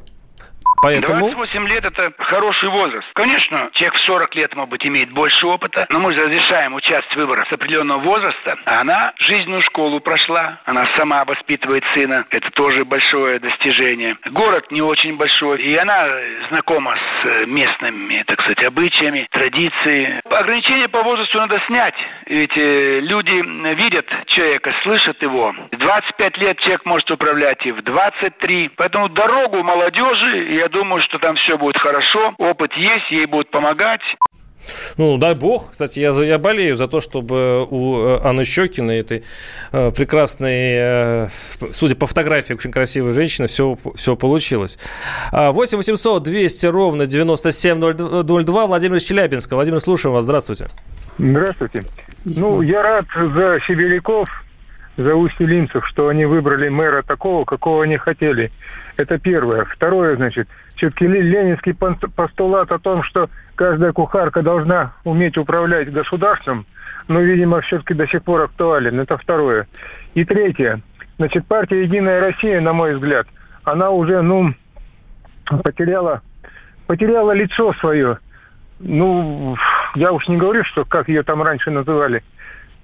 Поэтому... 0.82 1.20
28 1.20 1.68
лет– 1.68 1.86
это 1.86 2.12
хороший 2.20 2.70
возраст. 2.70 3.08
Конечно, 3.14 3.70
человек 3.74 3.96
в 3.96 4.06
40 4.06 4.36
лет, 4.36 4.56
может 4.56 4.70
быть, 4.70 4.86
имеет 4.86 5.12
больше 5.12 5.46
опыта, 5.48 5.86
но 5.90 6.00
мы 6.00 6.14
же 6.14 6.24
разрешаем 6.24 6.74
участвовать 6.74 7.16
в 7.16 7.18
выборах 7.18 7.48
с 7.50 7.54
определенного 7.54 8.00
возраста. 8.00 8.58
А 8.66 8.82
она 8.82 9.14
жизненную 9.18 9.62
школу 9.64 10.00
прошла, 10.00 10.60
она 10.66 10.88
сама 10.96 11.26
воспитывает 11.26 11.84
сына. 11.94 12.26
Это 12.30 12.50
тоже 12.52 12.86
большое 12.86 13.40
достижение. 13.40 14.18
Город 14.32 14.72
не 14.72 14.82
очень 14.82 15.18
большой, 15.18 15.62
и 15.62 15.76
она 15.76 16.08
знакома 16.50 16.96
с 16.96 17.26
э, 17.26 17.46
местными, 17.46 18.24
так 18.26 18.42
сказать, 18.42 18.64
обычаями, 18.64 19.28
традициями. 19.32 20.22
Ограничения 20.30 20.88
по 20.88 21.04
возрасту 21.04 21.38
надо 21.38 21.62
снять. 21.68 21.96
Ведь 22.26 22.56
э, 22.56 23.00
люди 23.02 23.76
видят 23.76 24.08
человека, 24.28 24.74
слышат 24.84 25.22
его. 25.22 25.54
В 25.72 25.78
25 25.78 26.38
лет 26.38 26.60
человек 26.60 26.86
может 26.86 27.10
управлять 27.12 27.66
и 27.66 27.72
в 27.72 27.82
23. 27.82 28.72
Поэтому 28.78 29.10
дорогу 29.10 29.64
молодежи, 29.64 30.54
я 30.54 30.69
думаю, 30.70 31.02
что 31.04 31.20
там 31.20 31.36
все 31.36 31.58
будет 31.58 31.78
хорошо. 31.78 32.34
Опыт 32.38 32.72
есть, 32.74 33.12
ей 33.12 33.26
будут 33.26 33.52
помогать. 33.52 34.02
Ну, 34.98 35.18
дай 35.18 35.36
бог. 35.36 35.72
Кстати, 35.72 36.00
я, 36.00 36.12
я 36.12 36.38
болею 36.38 36.76
за 36.76 36.88
то, 36.88 37.00
чтобы 37.00 37.66
у 37.70 37.98
э, 37.98 38.20
Анны 38.24 38.44
Щекиной, 38.44 39.00
этой 39.00 39.24
э, 39.72 39.92
прекрасной, 39.92 40.74
э, 40.76 41.28
судя 41.72 41.96
по 41.96 42.08
фотографии, 42.08 42.54
очень 42.54 42.72
красивой 42.72 43.14
женщины, 43.14 43.48
все, 43.48 43.78
все 43.96 44.16
получилось. 44.16 44.78
8 45.32 45.78
800 45.78 46.24
200 46.24 46.66
ровно 46.68 47.06
9702. 47.06 48.68
Владимир 48.68 48.98
из 48.98 49.04
Челябинска. 49.04 49.56
Владимир, 49.56 49.80
слушаем 49.80 50.14
вас. 50.14 50.26
Здравствуйте. 50.26 50.68
Здравствуйте. 51.18 51.84
Ну, 52.26 52.62
я 52.62 52.82
рад 52.82 53.06
за 53.16 53.60
сибиряков, 53.68 54.28
за 54.98 55.16
устилинцев, 55.16 55.88
что 55.88 56.10
они 56.10 56.26
выбрали 56.26 56.70
мэра 56.70 57.02
такого, 57.02 57.46
какого 57.46 57.84
они 57.84 57.98
хотели. 57.98 58.52
Это 58.98 59.18
первое. 59.18 59.66
Второе, 59.66 60.16
значит, 60.16 60.48
все-таки 60.76 61.08
ленинский 61.08 61.74
постулат 61.74 62.72
о 62.72 62.80
том, 62.80 63.04
что 63.04 63.30
каждая 63.56 63.92
кухарка 63.94 64.42
должна 64.42 64.94
уметь 65.04 65.38
управлять 65.38 65.92
государством, 65.92 66.66
но, 67.08 67.20
видимо, 67.20 67.62
все-таки 67.62 67.94
до 67.94 68.08
сих 68.08 68.24
пор 68.24 68.42
актуален. 68.42 69.00
Это 69.00 69.18
второе. 69.18 69.68
И 70.14 70.26
третье. 70.26 70.82
Значит, 71.18 71.46
партия 71.48 71.84
«Единая 71.84 72.22
Россия», 72.22 72.62
на 72.62 72.72
мой 72.72 72.96
взгляд, 72.96 73.28
она 73.64 73.90
уже, 73.90 74.22
ну, 74.22 74.54
потеряла, 75.64 76.22
потеряла 76.88 77.32
лицо 77.32 77.74
свое. 77.74 78.20
Ну, 78.80 79.58
я 79.96 80.14
уж 80.14 80.28
не 80.30 80.38
говорю, 80.38 80.64
что 80.64 80.86
как 80.86 81.10
ее 81.10 81.24
там 81.24 81.42
раньше 81.44 81.72
называли, 81.72 82.24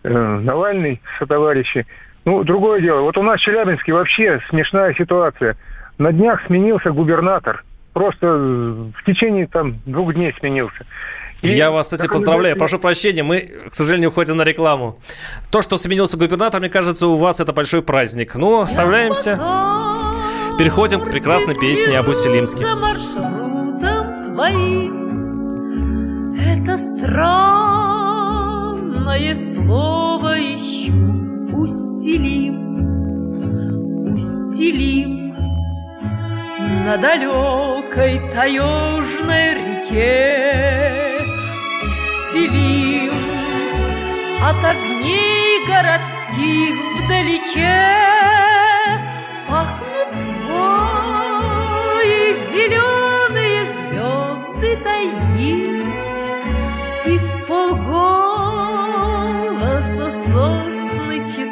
Навальный 0.10 1.02
со 1.20 1.26
товарищи. 1.26 1.86
Ну, 2.26 2.44
другое 2.44 2.82
дело. 2.82 3.02
Вот 3.02 3.18
у 3.18 3.24
нас 3.24 3.40
в 3.40 3.44
Челябинске 3.44 3.94
вообще 3.94 4.42
смешная 4.50 4.94
ситуация– 4.94 5.56
на 5.98 6.12
днях 6.12 6.42
сменился 6.48 6.92
губернатор. 6.92 7.64
Просто 7.94 8.28
в 8.28 9.04
течение 9.06 9.48
там 9.48 9.80
двух 9.86 10.14
дней 10.14 10.34
сменился. 10.40 10.86
И 11.42 11.50
Я 11.50 11.72
вас, 11.72 11.90
кстати, 11.90 12.10
поздравляю. 12.12 12.58
Прошу 12.58 12.80
прощения, 12.80 13.24
мы, 13.24 13.50
к 13.70 13.74
сожалению, 13.74 14.10
уходим 14.10 14.36
на 14.38 14.44
рекламу. 14.44 15.00
То, 15.52 15.62
что 15.62 15.78
сменился 15.78 16.18
губернатор, 16.18 16.60
мне 16.60 16.70
кажется, 16.70 17.08
у 17.08 17.16
вас 17.16 17.40
это 17.40 17.54
большой 17.54 17.82
праздник. 17.82 18.36
Ну, 18.36 18.62
оставляемся. 18.62 19.40
Переходим 20.58 21.02
к 21.02 21.10
прекрасной 21.10 21.56
песне 21.56 22.00
об 22.00 22.08
Устилимске. 22.08 22.66
Это 26.38 26.78
странное 29.06 29.36
слово 29.36 30.40
ищу. 30.40 30.94
Устилим, 31.56 32.58
устилим 34.14 35.12
на 36.84 36.98
далекой 36.98 38.20
таежной 38.34 39.54
реке 39.54 41.22
Устелим 41.84 43.14
от 44.44 44.66
огней 44.66 45.66
городских 45.68 46.76
вдалеке 47.06 47.80
Пахнут 49.48 50.10
твои 50.46 52.24
зеленые 52.52 53.62
звезды 53.78 54.72
тайги 54.84 55.75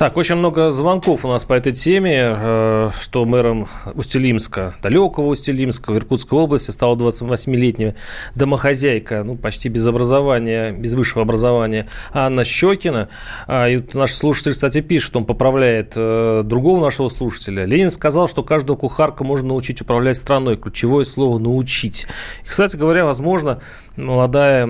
Так, 0.00 0.16
очень 0.16 0.36
много 0.36 0.70
звонков 0.70 1.26
у 1.26 1.28
нас 1.28 1.44
по 1.44 1.52
этой 1.52 1.72
теме, 1.72 2.34
э, 2.34 2.90
что 2.98 3.26
мэром 3.26 3.68
Устилимска, 3.92 4.74
далекого 4.82 5.26
Устилимска 5.26 5.92
в 5.92 5.96
Иркутской 5.98 6.38
области 6.38 6.70
стала 6.70 6.96
28-летняя 6.96 7.94
домохозяйка, 8.34 9.24
ну, 9.24 9.34
почти 9.34 9.68
без 9.68 9.86
образования, 9.86 10.72
без 10.72 10.94
высшего 10.94 11.20
образования, 11.20 11.86
Анна 12.14 12.44
Щекина. 12.44 13.10
А, 13.46 13.68
и 13.68 13.82
наш 13.92 14.14
слушатель, 14.14 14.52
кстати, 14.52 14.80
пишет, 14.80 15.14
он 15.16 15.26
поправляет 15.26 15.92
э, 15.96 16.44
другого 16.46 16.82
нашего 16.82 17.10
слушателя. 17.10 17.66
Ленин 17.66 17.90
сказал, 17.90 18.26
что 18.26 18.42
каждого 18.42 18.78
кухарка 18.78 19.22
можно 19.22 19.48
научить 19.48 19.82
управлять 19.82 20.16
страной. 20.16 20.56
Ключевое 20.56 21.04
слово 21.04 21.38
«научить». 21.38 22.06
И, 22.42 22.48
кстати 22.48 22.74
говоря, 22.74 23.04
возможно, 23.04 23.60
молодая, 23.96 24.66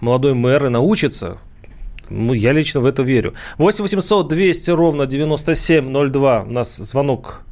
молодой 0.00 0.32
мэр 0.32 0.64
и 0.64 0.68
научится 0.70 1.36
ну, 2.10 2.32
я 2.32 2.52
лично 2.52 2.80
в 2.80 2.86
это 2.86 3.02
верю. 3.02 3.34
8 3.58 3.82
800 3.82 4.28
200 4.28 4.70
ровно 4.72 5.06
9702. 5.06 6.42
У 6.42 6.50
нас 6.50 6.76
звонок 6.76 7.42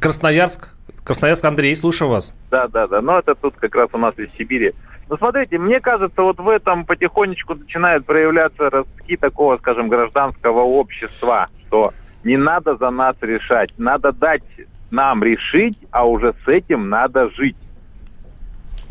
Красноярск. 0.00 0.68
Красноярск, 1.04 1.44
Андрей, 1.44 1.74
слушаю 1.76 2.10
вас. 2.10 2.34
Да, 2.50 2.68
да, 2.68 2.86
да. 2.86 3.00
Но 3.00 3.18
это 3.18 3.34
тут 3.34 3.54
как 3.56 3.74
раз 3.74 3.88
у 3.92 3.98
нас 3.98 4.18
из 4.18 4.30
Сибири. 4.32 4.72
Ну, 5.08 5.16
смотрите, 5.16 5.58
мне 5.58 5.80
кажется, 5.80 6.22
вот 6.22 6.38
в 6.38 6.48
этом 6.48 6.84
потихонечку 6.84 7.54
начинают 7.54 8.06
проявляться 8.06 8.70
ростки 8.70 9.16
такого, 9.16 9.56
скажем, 9.58 9.88
гражданского 9.88 10.60
общества, 10.60 11.48
что 11.66 11.94
не 12.24 12.36
надо 12.36 12.76
за 12.76 12.90
нас 12.90 13.16
решать, 13.20 13.72
надо 13.78 14.12
дать 14.12 14.42
нам 14.90 15.22
решить, 15.22 15.78
а 15.92 16.06
уже 16.06 16.34
с 16.44 16.48
этим 16.48 16.88
надо 16.88 17.30
жить. 17.30 17.56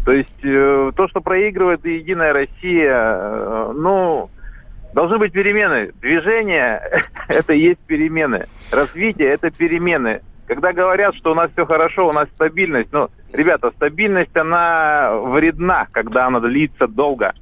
То 0.05 0.11
есть 0.11 0.43
э, 0.43 0.91
то, 0.95 1.07
что 1.07 1.19
проигрывает 1.19 1.83
и 1.85 1.95
Единая 1.95 2.31
Россия, 2.31 2.93
э, 2.93 3.73
ну, 3.75 4.29
должны 4.93 5.17
быть 5.17 5.33
перемены. 5.33 5.93
Движение– 5.99 6.79
это 7.27 7.53
и 7.53 7.59
есть 7.59 7.79
перемены. 7.87 8.45
Развитие– 8.71 9.29
это 9.33 9.49
перемены. 9.49 10.21
Когда 10.45 10.73
говорят, 10.73 11.15
что 11.15 11.31
у 11.31 11.33
нас 11.33 11.49
все 11.51 11.65
хорошо, 11.65 12.07
у 12.07 12.11
нас 12.13 12.29
стабильность, 12.35 12.89
ну, 12.91 13.09
ребята, 13.33 13.71
стабильность, 13.75 14.35
она 14.37 15.11
вредна, 15.15 15.87
когда 15.91 16.27
она 16.27 16.39
длится 16.39 16.87
долго. 16.87 17.33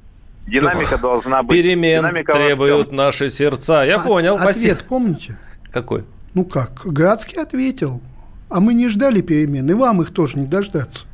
Динамика 0.46 0.96
должна 0.96 1.42
быть. 1.42 1.50
Перемен 1.50 2.00
Динамика 2.00 2.32
требуют 2.32 2.92
наши 2.92 3.28
сердца. 3.28 3.84
Я 3.84 3.96
а, 3.96 4.06
понял, 4.06 4.34
ответ 4.34 4.42
спасибо. 4.42 4.78
помните? 4.88 5.36
Какой? 5.70 6.04
Ну 6.32 6.46
как, 6.46 6.80
Градский 6.86 7.40
ответил. 7.40 8.00
А 8.48 8.60
мы 8.60 8.72
не 8.72 8.88
ждали 8.88 9.20
перемен, 9.20 9.68
и 9.70 9.74
вам 9.74 10.00
их 10.00 10.12
тоже 10.12 10.38
не 10.38 10.46
дождаться. 10.46 11.06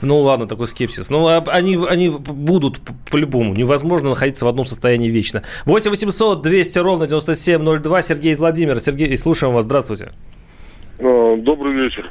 Ну 0.00 0.20
ладно, 0.20 0.46
такой 0.46 0.66
скепсис. 0.66 1.10
Ну, 1.10 1.26
а 1.26 1.42
они, 1.48 1.78
они 1.88 2.10
будут 2.10 2.80
по-любому. 3.10 3.54
Невозможно 3.54 4.10
находиться 4.10 4.44
в 4.44 4.48
одном 4.48 4.64
состоянии 4.64 5.08
вечно. 5.08 5.42
8 5.66 5.90
800 5.90 6.42
200 6.42 6.78
ровно 6.78 7.06
9702. 7.06 8.02
Сергей 8.02 8.32
из 8.32 8.40
Владимира. 8.40 8.80
Сергей, 8.80 9.16
слушаем 9.16 9.54
вас. 9.54 9.64
Здравствуйте. 9.64 10.12
А, 10.98 11.36
добрый 11.36 11.72
вечер. 11.72 12.10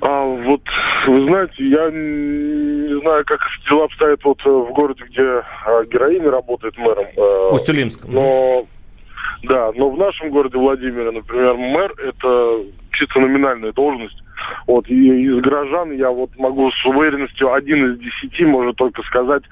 А 0.00 0.24
вот, 0.24 0.62
вы 1.06 1.26
знаете, 1.26 1.54
я 1.58 1.90
не 1.90 3.00
знаю, 3.00 3.24
как 3.24 3.40
дела 3.68 3.84
обстоят 3.84 4.22
вот 4.24 4.38
э, 4.44 4.48
в 4.48 4.72
городе, 4.72 5.04
где 5.08 5.22
а, 5.22 5.84
героиня 5.84 6.30
работает 6.30 6.76
мэром. 6.76 7.06
Э, 7.16 7.50
Усть-Илимск. 7.52 8.04
Но, 8.06 8.66
да, 9.42 9.72
но 9.74 9.90
в 9.90 9.98
нашем 9.98 10.30
городе 10.30 10.58
Владимире, 10.58 11.10
например, 11.10 11.54
мэр– 11.54 11.94
это 11.98 12.60
чисто 12.92 13.20
номинальная 13.20 13.72
должность. 13.72 14.22
Вот, 14.66 14.88
и 14.88 15.24
из 15.24 15.40
горожан 15.40 15.92
я 15.92 16.10
вот 16.10 16.30
могу 16.36 16.70
с 16.70 16.86
уверенностью 16.86 17.52
один 17.52 17.92
из 17.92 17.98
десяти 17.98 18.44
может 18.44 18.76
только 18.76 19.02
сказать, 19.02 19.42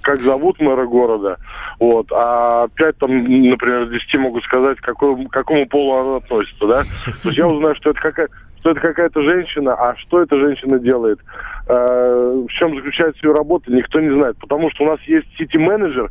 как 0.00 0.20
зовут 0.20 0.60
мэра 0.60 0.86
города. 0.86 1.36
Вот, 1.78 2.08
а 2.12 2.68
пять 2.74 2.98
там, 2.98 3.10
например, 3.10 3.88
десяти 3.88 4.18
могут 4.18 4.44
сказать, 4.44 4.78
какой, 4.80 5.24
к 5.26 5.30
какому 5.30 5.66
полу 5.66 5.94
она 5.94 6.16
относится, 6.16 6.66
да. 6.66 6.82
То 7.22 7.28
есть 7.28 7.38
я 7.38 7.46
узнаю, 7.46 7.74
что 7.76 7.90
это 7.90 8.00
какая 8.00 8.28
что 8.62 8.70
это 8.70 8.80
какая-то 8.80 9.20
женщина, 9.22 9.74
а 9.74 9.96
что 9.96 10.22
эта 10.22 10.38
женщина 10.38 10.78
делает, 10.78 11.18
э, 11.66 12.44
в 12.48 12.52
чем 12.52 12.76
заключается 12.76 13.26
ее 13.26 13.34
работа, 13.34 13.72
никто 13.72 13.98
не 13.98 14.10
знает. 14.10 14.36
Потому 14.38 14.70
что 14.70 14.84
у 14.84 14.86
нас 14.86 15.00
есть 15.02 15.26
сити-менеджер 15.36 16.08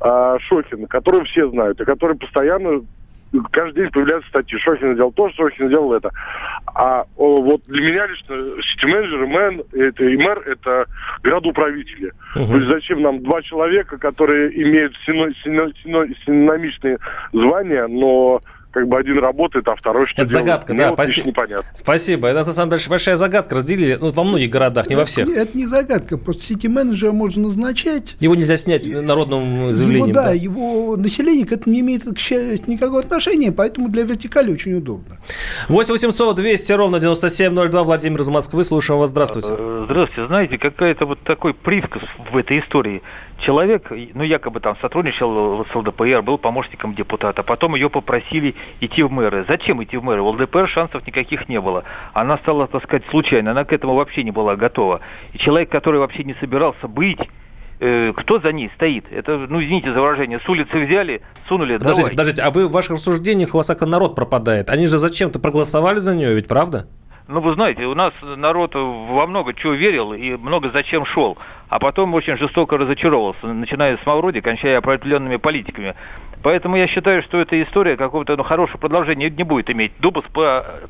э, 0.00 0.36
Шохин, 0.40 0.86
который 0.86 1.26
все 1.26 1.50
знают, 1.50 1.78
и 1.78 1.84
который 1.84 2.16
постоянно 2.16 2.80
каждый 3.52 3.82
день 3.82 3.90
появляются 3.90 4.28
статьи. 4.30 4.58
Шохин 4.58 4.94
сделал 4.94 5.12
то, 5.12 5.30
Шохин 5.30 5.68
сделал 5.68 5.92
это. 5.92 6.10
А 6.66 7.04
о, 7.16 7.40
вот 7.42 7.62
для 7.66 7.82
меня 7.82 8.06
лично 8.06 8.36
сити-менеджер 8.62 9.22
и, 9.22 9.26
мэн, 9.26 9.62
это, 9.72 10.04
и 10.04 10.16
мэр– 10.16 10.38
это 10.46 10.86
градоуправители. 11.22 12.12
Угу. 12.36 12.46
То 12.46 12.56
есть 12.56 12.68
зачем 12.68 13.02
нам 13.02 13.22
два 13.22 13.42
человека, 13.42 13.98
которые 13.98 14.50
имеют 14.62 14.96
сино, 15.04 15.32
сино, 15.42 15.72
сино, 15.82 16.06
синономичные 16.24 16.98
звания, 17.32 17.86
но 17.86 18.40
как 18.70 18.86
бы 18.88 18.98
один 18.98 19.18
работает, 19.18 19.66
а 19.68 19.74
второй 19.74 20.06
что 20.06 20.22
Это 20.22 20.30
делает? 20.30 20.46
загадка, 20.46 20.72
Мне 20.72 20.82
да, 20.82 20.90
вот 20.90 20.96
спасибо. 20.96 21.28
непонятно. 21.28 21.70
Спасибо. 21.74 22.28
Это, 22.28 22.46
на 22.46 22.52
самом 22.52 22.70
деле, 22.70 22.82
большая 22.88 23.16
загадка. 23.16 23.54
Разделили 23.56 23.98
ну, 24.00 24.12
во 24.12 24.24
многих 24.24 24.50
городах, 24.50 24.86
не 24.88 24.94
это, 24.94 25.00
во 25.00 25.06
всех. 25.06 25.28
Это 25.28 25.56
не 25.56 25.66
загадка. 25.66 26.18
Просто 26.18 26.42
сити-менеджера 26.44 27.12
можно 27.12 27.48
назначать. 27.48 28.16
Его 28.20 28.34
нельзя 28.34 28.56
снять 28.56 28.82
народным 28.94 29.66
заявлением. 29.66 30.10
Его, 30.10 30.14
да, 30.14 30.26
да, 30.26 30.32
его 30.32 30.96
население 30.96 31.46
к 31.46 31.52
этому 31.52 31.74
не 31.74 31.80
имеет 31.80 32.04
к 32.04 32.18
счастью 32.18 32.70
никакого 32.70 33.00
отношения, 33.00 33.52
поэтому 33.52 33.88
для 33.88 34.04
вертикали 34.04 34.52
очень 34.52 34.74
удобно. 34.74 35.18
8 35.68 35.92
800 35.92 36.36
200 36.36 36.72
ровно 36.72 37.00
9702. 37.00 37.82
Владимир 37.82 38.20
из 38.20 38.28
Москвы. 38.28 38.64
Слушаем 38.64 39.00
вас. 39.00 39.10
Здравствуйте. 39.10 39.48
Э, 39.52 39.86
здравствуйте. 39.88 40.26
Знаете, 40.28 40.58
какая-то 40.58 41.06
вот 41.06 41.20
такой 41.24 41.54
привкус 41.54 42.02
в 42.32 42.36
этой 42.36 42.60
истории 42.60 43.02
человек, 43.44 43.90
ну, 44.14 44.22
якобы 44.22 44.60
там 44.60 44.76
сотрудничал 44.80 45.64
с 45.64 45.74
ЛДПР, 45.74 46.22
был 46.22 46.38
помощником 46.38 46.94
депутата, 46.94 47.42
потом 47.42 47.74
ее 47.74 47.90
попросили 47.90 48.54
идти 48.80 49.02
в 49.02 49.10
мэры. 49.10 49.44
Зачем 49.48 49.82
идти 49.82 49.96
в 49.96 50.02
мэры? 50.04 50.22
У 50.22 50.28
ЛДПР 50.28 50.68
шансов 50.68 51.06
никаких 51.06 51.48
не 51.48 51.60
было. 51.60 51.84
Она 52.12 52.38
стала, 52.38 52.66
так 52.66 52.82
сказать, 52.84 53.04
случайно, 53.10 53.50
она 53.52 53.64
к 53.64 53.72
этому 53.72 53.94
вообще 53.94 54.22
не 54.22 54.30
была 54.30 54.56
готова. 54.56 55.00
И 55.32 55.38
человек, 55.38 55.70
который 55.70 56.00
вообще 56.00 56.24
не 56.24 56.34
собирался 56.34 56.88
быть, 56.88 57.20
э, 57.80 58.12
кто 58.16 58.40
за 58.40 58.52
ней 58.52 58.70
стоит? 58.74 59.06
Это, 59.10 59.46
ну, 59.48 59.62
извините 59.62 59.92
за 59.92 60.00
выражение, 60.00 60.40
с 60.40 60.48
улицы 60.48 60.84
взяли, 60.84 61.22
сунули, 61.48 61.78
Подождите, 61.78 62.02
давай. 62.02 62.10
подождите, 62.12 62.42
а 62.42 62.50
вы 62.50 62.68
в 62.68 62.72
ваших 62.72 62.92
рассуждениях 62.92 63.54
у 63.54 63.56
вас 63.58 63.66
как-то 63.66 63.86
народ 63.86 64.14
пропадает. 64.14 64.70
Они 64.70 64.86
же 64.86 64.98
зачем-то 64.98 65.38
проголосовали 65.40 65.98
за 65.98 66.14
нее, 66.14 66.34
ведь 66.34 66.48
правда? 66.48 66.86
Ну, 67.30 67.40
вы 67.40 67.54
знаете, 67.54 67.86
у 67.86 67.94
нас 67.94 68.12
народ 68.22 68.74
во 68.74 69.24
много 69.28 69.54
чего 69.54 69.72
верил 69.72 70.12
и 70.12 70.32
много 70.32 70.70
зачем 70.70 71.06
шел, 71.06 71.38
а 71.68 71.78
потом 71.78 72.12
очень 72.14 72.36
жестоко 72.36 72.76
разочаровался, 72.76 73.46
начиная 73.46 73.96
с 73.98 74.04
Мавроди, 74.04 74.40
кончая 74.40 74.78
определенными 74.78 75.36
политиками. 75.36 75.94
Поэтому 76.42 76.74
я 76.74 76.88
считаю, 76.88 77.22
что 77.22 77.38
эта 77.38 77.62
история 77.62 77.96
какого-то 77.96 78.36
ну, 78.36 78.42
хорошего 78.42 78.78
продолжения 78.78 79.30
не 79.30 79.44
будет 79.44 79.70
иметь. 79.70 79.92
Дубас 80.00 80.24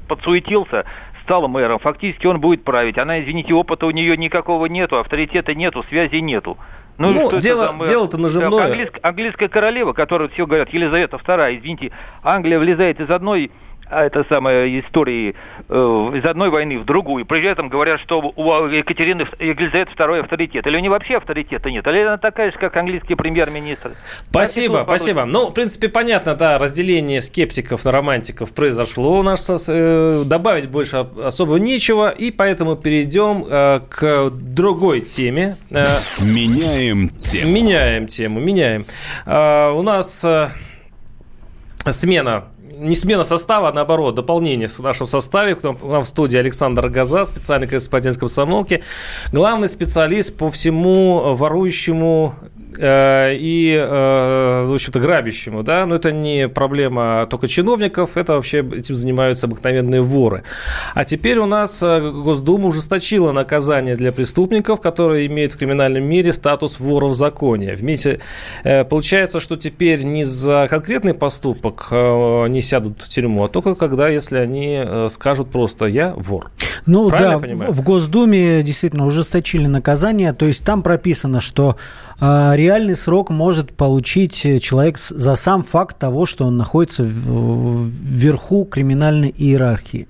подсуетился, 0.09 0.87
стал 1.24 1.46
мэром, 1.46 1.79
фактически 1.79 2.26
он 2.26 2.40
будет 2.40 2.64
править. 2.64 2.96
Она, 2.96 3.20
извините, 3.20 3.53
опыта 3.53 3.85
у 3.85 3.90
нее 3.90 4.16
никакого 4.16 4.64
нету, 4.64 4.98
авторитета 4.98 5.55
нету, 5.55 5.85
связи 5.90 6.16
нету. 6.22 6.57
Ну, 6.96 7.12
ну 7.12 7.38
дело, 7.38 7.76
дело-то 7.85 8.16
наживное. 8.16 8.64
Английская, 8.64 9.00
английская 9.03 9.48
королева, 9.48 9.92
которая 9.92 10.29
все 10.29 10.46
говорят, 10.46 10.70
Елизавета 10.70 11.16
II, 11.16 11.59
извините, 11.59 11.92
Англия 12.22 12.59
влезает 12.59 12.98
из 13.00 13.11
одной 13.11 13.50
это 13.90 14.24
самое 14.29 14.81
истории 14.81 15.35
э, 15.68 15.74
из 16.14 16.24
одной 16.24 16.50
войны 16.50 16.79
в 16.79 16.85
другую. 16.85 17.26
При 17.26 17.44
этом 17.44 17.68
говорят, 17.68 18.00
что 18.00 18.20
у 18.20 18.66
Екатерины 18.66 19.26
Елизаветы 19.38 19.92
второй 19.92 20.20
авторитет. 20.20 20.66
Или 20.66 20.76
у 20.76 20.81
нее 20.81 20.90
вообще 20.90 21.16
авторитета 21.16 21.70
нет? 21.70 21.87
Или 21.87 22.00
она 22.00 22.18
такая 22.18 22.53
же, 22.53 22.59
как 22.59 22.76
английский 22.76 23.14
премьер-министр? 23.14 23.92
Спасибо, 24.31 24.85
спасибо. 24.87 25.24
Ну, 25.24 25.48
в 25.50 25.55
принципе, 25.55 25.88
понятно, 25.88 26.35
да, 26.35 26.59
разделение 26.59 27.20
скептиков 27.20 27.85
на 27.85 27.90
романтиков 27.90 28.55
произошло 28.55 29.18
у 29.18 29.22
нас. 29.22 29.50
Э, 29.68 30.22
добавить 30.24 30.68
больше 30.68 31.07
особо 31.24 31.59
нечего. 31.59 32.11
И 32.11 32.31
поэтому 32.31 32.76
перейдем 32.76 33.44
э, 33.48 33.81
к 33.88 34.31
другой 34.31 35.00
теме. 35.00 35.57
Э, 35.70 35.87
меняем 36.20 37.09
тему. 37.09 37.50
Меняем 37.50 38.07
тему, 38.07 38.40
меняем. 38.40 38.87
Э, 39.26 39.70
у 39.72 39.83
нас... 39.83 40.24
Э, 40.24 40.50
смена 41.90 42.44
не 42.81 42.95
смена 42.95 43.25
состава, 43.25 43.69
а 43.69 43.73
наоборот, 43.73 44.14
дополнение 44.14 44.69
в 44.69 44.79
нашем 44.81 45.07
составе. 45.07 45.55
К 45.55 45.62
нам 45.62 46.03
в 46.03 46.07
студии 46.07 46.38
Александр 46.38 46.88
Газа, 46.88 47.25
специальный 47.25 47.69
корреспондент 47.69 48.16
комсомолки, 48.16 48.83
главный 49.33 49.69
специалист 49.69 50.37
по 50.37 50.51
всему 50.51 51.35
ворующему 51.35 52.35
и, 52.81 53.77
э, 53.77 54.64
в 54.66 54.73
общем-то, 54.73 55.01
грабящему, 55.01 55.62
да, 55.62 55.87
но 55.87 55.97
это 55.97 56.12
не 56.12 56.49
проблема 56.49 57.27
только 57.31 57.49
чиновников, 57.49 58.16
это 58.16 58.35
вообще 58.35 58.61
этим 58.61 58.95
занимаются 58.95 59.47
обыкновенные 59.47 60.03
воры. 60.03 60.43
А 60.95 61.05
теперь 61.05 61.38
у 61.38 61.47
нас 61.47 61.83
э, 61.83 62.11
Госдума 62.11 62.69
ужесточила 62.69 63.33
наказание 63.33 63.97
для 63.97 64.12
преступников, 64.12 64.81
которые 64.81 65.27
имеют 65.27 65.53
в 65.53 65.59
криминальном 65.59 66.05
мире 66.05 66.33
статус 66.33 66.81
вора 66.81 67.07
в 67.07 67.14
законе. 67.14 67.75
Вместе 67.75 68.21
получается, 68.62 69.40
что 69.40 69.57
теперь 69.57 70.03
не 70.03 70.25
за 70.25 70.66
конкретный 70.71 71.14
поступок 71.14 71.88
не 71.90 72.62
сядут 72.62 73.03
в 73.03 73.09
тюрьму, 73.09 73.45
а 73.45 73.49
только 73.49 73.75
когда, 73.75 74.09
если 74.09 74.38
они 74.38 74.83
скажут 75.11 75.51
просто 75.51 75.87
«я 75.87 76.14
вор». 76.16 76.51
Ну 76.87 77.09
Правильно 77.09 77.66
да, 77.66 77.73
в 77.73 77.83
Госдуме 77.83 78.62
действительно 78.62 79.07
ужесточили 79.07 79.66
наказание, 79.66 80.33
то 80.33 80.47
есть 80.47 80.64
там 80.64 80.83
прописано, 80.83 81.40
что 81.40 81.77
реальный 82.20 82.96
срок 82.96 83.30
может 83.30 83.72
получить 83.72 84.35
человек 84.35 84.98
за 84.98 85.37
сам 85.37 85.62
факт 85.62 85.98
того, 85.98 86.26
что 86.26 86.46
он 86.46 86.56
находится 86.56 87.02
вверху 87.02 88.64
криминальной 88.64 89.35
иерархии. 89.37 90.06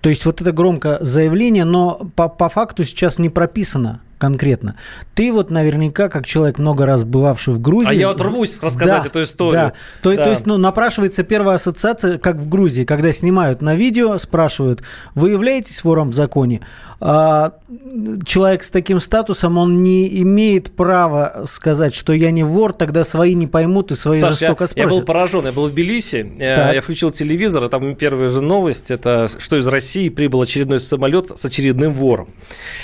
То 0.00 0.08
есть 0.08 0.24
вот 0.24 0.40
это 0.40 0.52
громкое 0.52 0.98
заявление, 1.00 1.64
но 1.64 2.00
по, 2.16 2.28
по 2.28 2.48
факту 2.48 2.84
сейчас 2.84 3.18
не 3.18 3.28
прописано, 3.28 4.00
конкретно. 4.18 4.76
Ты 5.16 5.32
вот 5.32 5.50
наверняка, 5.50 6.08
как 6.08 6.26
человек, 6.26 6.58
много 6.58 6.86
раз 6.86 7.02
бывавший 7.02 7.54
в 7.54 7.60
Грузии... 7.60 7.90
А 7.90 7.92
я 7.92 8.06
вот 8.06 8.20
рвусь 8.20 8.62
рассказать 8.62 9.02
да, 9.02 9.08
эту 9.08 9.22
историю. 9.24 9.52
Да. 9.52 9.72
То, 10.00 10.16
да. 10.16 10.22
то 10.22 10.30
есть, 10.30 10.46
ну, 10.46 10.58
напрашивается 10.58 11.24
первая 11.24 11.56
ассоциация, 11.56 12.18
как 12.18 12.36
в 12.36 12.48
Грузии, 12.48 12.84
когда 12.84 13.12
снимают 13.12 13.62
на 13.62 13.74
видео, 13.74 14.16
спрашивают, 14.18 14.84
вы 15.16 15.30
являетесь 15.30 15.82
вором 15.82 16.10
в 16.10 16.14
законе? 16.14 16.60
А, 17.04 17.54
человек 18.24 18.62
с 18.62 18.70
таким 18.70 19.00
статусом, 19.00 19.58
он 19.58 19.82
не 19.82 20.22
имеет 20.22 20.70
права 20.76 21.42
сказать, 21.46 21.92
что 21.92 22.12
я 22.12 22.30
не 22.30 22.44
вор, 22.44 22.72
тогда 22.72 23.02
свои 23.02 23.34
не 23.34 23.48
поймут 23.48 23.90
и 23.90 23.96
свои 23.96 24.20
Саш, 24.20 24.38
жестоко 24.38 24.62
я, 24.62 24.68
спросят. 24.68 24.92
Я 24.92 24.98
был 24.98 25.04
поражен, 25.04 25.44
я 25.44 25.50
был 25.50 25.66
в 25.66 25.72
Тбилиси, 25.72 26.32
э, 26.38 26.74
я 26.74 26.80
включил 26.80 27.10
телевизор, 27.10 27.64
и 27.64 27.68
там 27.68 27.96
первая 27.96 28.28
же 28.28 28.40
новость, 28.40 28.92
это 28.92 29.26
что 29.26 29.56
из 29.56 29.66
России 29.66 30.10
прибыл 30.10 30.42
очередной 30.42 30.78
самолет 30.78 31.36
с 31.36 31.44
очередным 31.44 31.92
вором. 31.92 32.28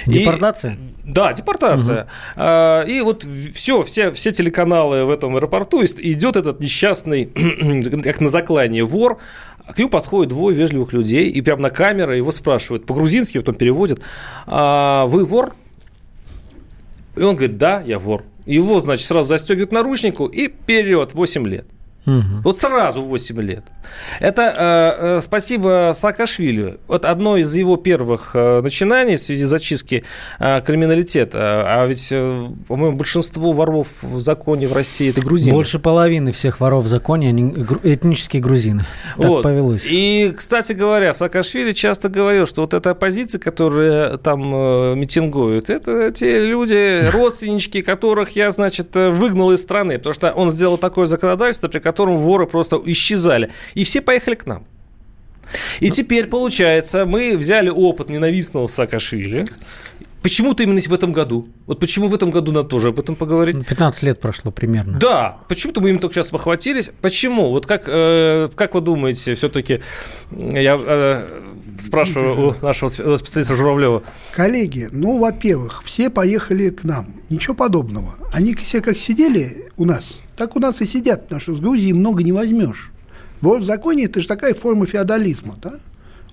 Депортация? 0.05 0.73
И, 0.73 0.79
да, 1.05 1.33
депортация. 1.33 2.09
Угу. 2.35 2.91
И 2.91 3.01
вот 3.03 3.25
все, 3.55 3.85
все, 3.85 4.11
все 4.11 4.33
телеканалы 4.33 5.05
в 5.05 5.11
этом 5.11 5.37
аэропорту, 5.37 5.85
идет 5.85 6.35
этот 6.35 6.59
несчастный, 6.59 7.27
как 8.03 8.21
на 8.21 8.29
заклание, 8.29 8.85
вор, 8.85 9.19
а 9.69 9.75
к 9.75 9.79
нему 9.79 9.91
подходят 9.91 10.31
двое 10.31 10.57
вежливых 10.57 10.95
людей, 10.95 11.29
и 11.29 11.43
прямо 11.43 11.63
на 11.63 11.71
камеру 11.71 12.15
его 12.15 12.33
спрашивают, 12.33 12.87
по-грузински 12.87 13.39
потом 13.39 13.55
переводят, 13.55 14.01
а, 14.47 15.05
вы 15.07 15.27
вор? 15.27 15.55
И 17.17 17.21
он 17.21 17.37
говорит, 17.37 17.59
да, 17.59 17.83
я 17.83 17.99
вор. 17.99 18.25
Его, 18.47 18.81
значит, 18.81 19.07
сразу 19.07 19.29
застегивают 19.29 19.71
наручнику 19.71 20.27
и 20.27 20.49
вперед 20.49 21.13
8 21.13 21.47
лет. 21.47 21.67
Угу. 22.07 22.43
Вот 22.45 22.57
сразу 22.57 23.03
8 23.03 23.41
лет. 23.43 23.65
Это 24.21 24.43
э, 24.43 25.19
э, 25.19 25.21
спасибо 25.21 25.93
Саакашвили. 25.95 26.79
Вот 26.89 27.05
одно 27.05 27.37
из 27.37 27.55
его 27.55 27.77
первых 27.77 28.31
э, 28.35 28.61
начинаний 28.63 29.17
в 29.17 29.21
связи 29.21 29.45
с 29.45 29.49
зачистки 29.49 30.05
э, 30.39 30.61
криминалитета. 30.63 31.65
А 31.67 31.87
ведь, 31.87 32.09
э, 32.11 32.49
по-моему, 32.67 32.97
большинство 32.97 33.53
воров 33.53 34.03
в 34.03 34.21
законе 34.21 34.69
в 34.69 34.73
России 34.73 35.11
это 35.11 35.21
грузины. 35.21 35.55
Больше 35.55 35.79
половины 35.79 36.33
всех 36.33 36.61
воров 36.61 36.85
в 36.85 36.89
законе 36.89 37.29
они 37.29 37.43
этнические 37.83 38.41
грузины. 38.41 38.85
Так 39.17 39.27
вот. 39.27 39.43
повелось. 39.43 39.87
И, 39.89 40.33
кстати 40.37 40.73
говоря, 40.73 41.13
Саакашвили 41.13 41.73
часто 41.73 42.09
говорил, 42.09 42.47
что 42.47 42.63
вот 42.63 42.75
эта 42.75 42.91
оппозиция, 42.91 43.39
которая 43.39 44.17
там 44.17 44.51
э, 44.55 44.95
митингует, 44.95 45.69
это 45.69 46.11
те 46.11 46.41
люди, 46.41 47.09
родственнички, 47.11 47.83
которых 47.83 48.31
я, 48.31 48.51
значит, 48.51 48.97
э, 48.97 49.11
выгнал 49.11 49.53
из 49.53 49.63
страны. 49.63 49.99
Потому 49.99 50.15
что 50.15 50.33
он 50.33 50.51
сделал 50.51 50.79
такое 50.79 51.07
законодательство, 51.07 51.69
при 51.69 51.81
котором 51.89 52.19
воры 52.19 52.47
просто 52.47 52.81
исчезали. 52.85 53.51
И 53.75 53.85
все 53.85 54.01
поехали 54.01 54.35
к 54.35 54.47
нам. 54.47 54.65
И 55.81 55.91
теперь, 55.91 56.27
получается, 56.27 57.07
мы 57.07 57.37
взяли 57.37 57.71
опыт 57.71 58.11
ненавистного 58.11 58.67
Саакашвили. 58.67 59.49
Почему-то 60.23 60.63
именно 60.65 60.81
в 60.81 60.93
этом 60.93 61.13
году. 61.13 61.49
Вот 61.67 61.79
почему 61.79 62.09
в 62.09 62.15
этом 62.15 62.31
году 62.31 62.53
надо 62.53 62.69
тоже 62.69 62.89
об 62.89 62.99
этом 62.99 63.15
поговорить. 63.15 63.67
15 63.67 64.03
лет 64.03 64.21
прошло 64.21 64.51
примерно. 64.51 64.99
Да, 64.99 65.39
почему-то 65.49 65.81
мы 65.81 65.89
именно 65.89 66.01
только 66.01 66.15
сейчас 66.15 66.31
похватились. 66.31 66.91
Почему? 67.01 67.51
Вот 67.51 67.67
как, 67.67 67.85
э, 67.87 68.49
как 68.55 68.75
вы 68.75 68.81
думаете, 68.81 69.35
все-таки, 69.35 69.81
я 70.33 70.79
э, 70.79 71.43
спрашиваю 71.79 72.51
у 72.61 72.65
нашего 72.65 72.89
специалиста 72.89 73.55
Журавлева. 73.55 74.03
Коллеги, 74.33 74.89
ну, 74.91 75.19
во-первых, 75.19 75.83
все 75.85 76.11
поехали 76.11 76.71
к 76.71 76.83
нам. 76.83 77.15
Ничего 77.31 77.55
подобного. 77.55 78.15
Они 78.33 78.55
все 78.55 78.81
как 78.81 78.99
сидели 78.99 79.71
у 79.77 79.85
нас, 79.85 80.19
так 80.39 80.55
у 80.55 80.61
нас 80.61 80.81
и 80.81 80.87
сидят, 80.87 81.25
потому 81.25 81.41
что 81.41 81.57
с 81.57 81.61
Грузии 81.61 81.93
много 81.93 82.23
не 82.23 82.33
возьмешь. 82.33 82.93
Вор 83.41 83.59
в 83.59 83.65
законе– 83.65 84.05
это 84.07 84.21
же 84.21 84.29
такая 84.29 84.55
форма 84.55 84.87
феодализма, 84.87 85.57
да? 85.61 85.75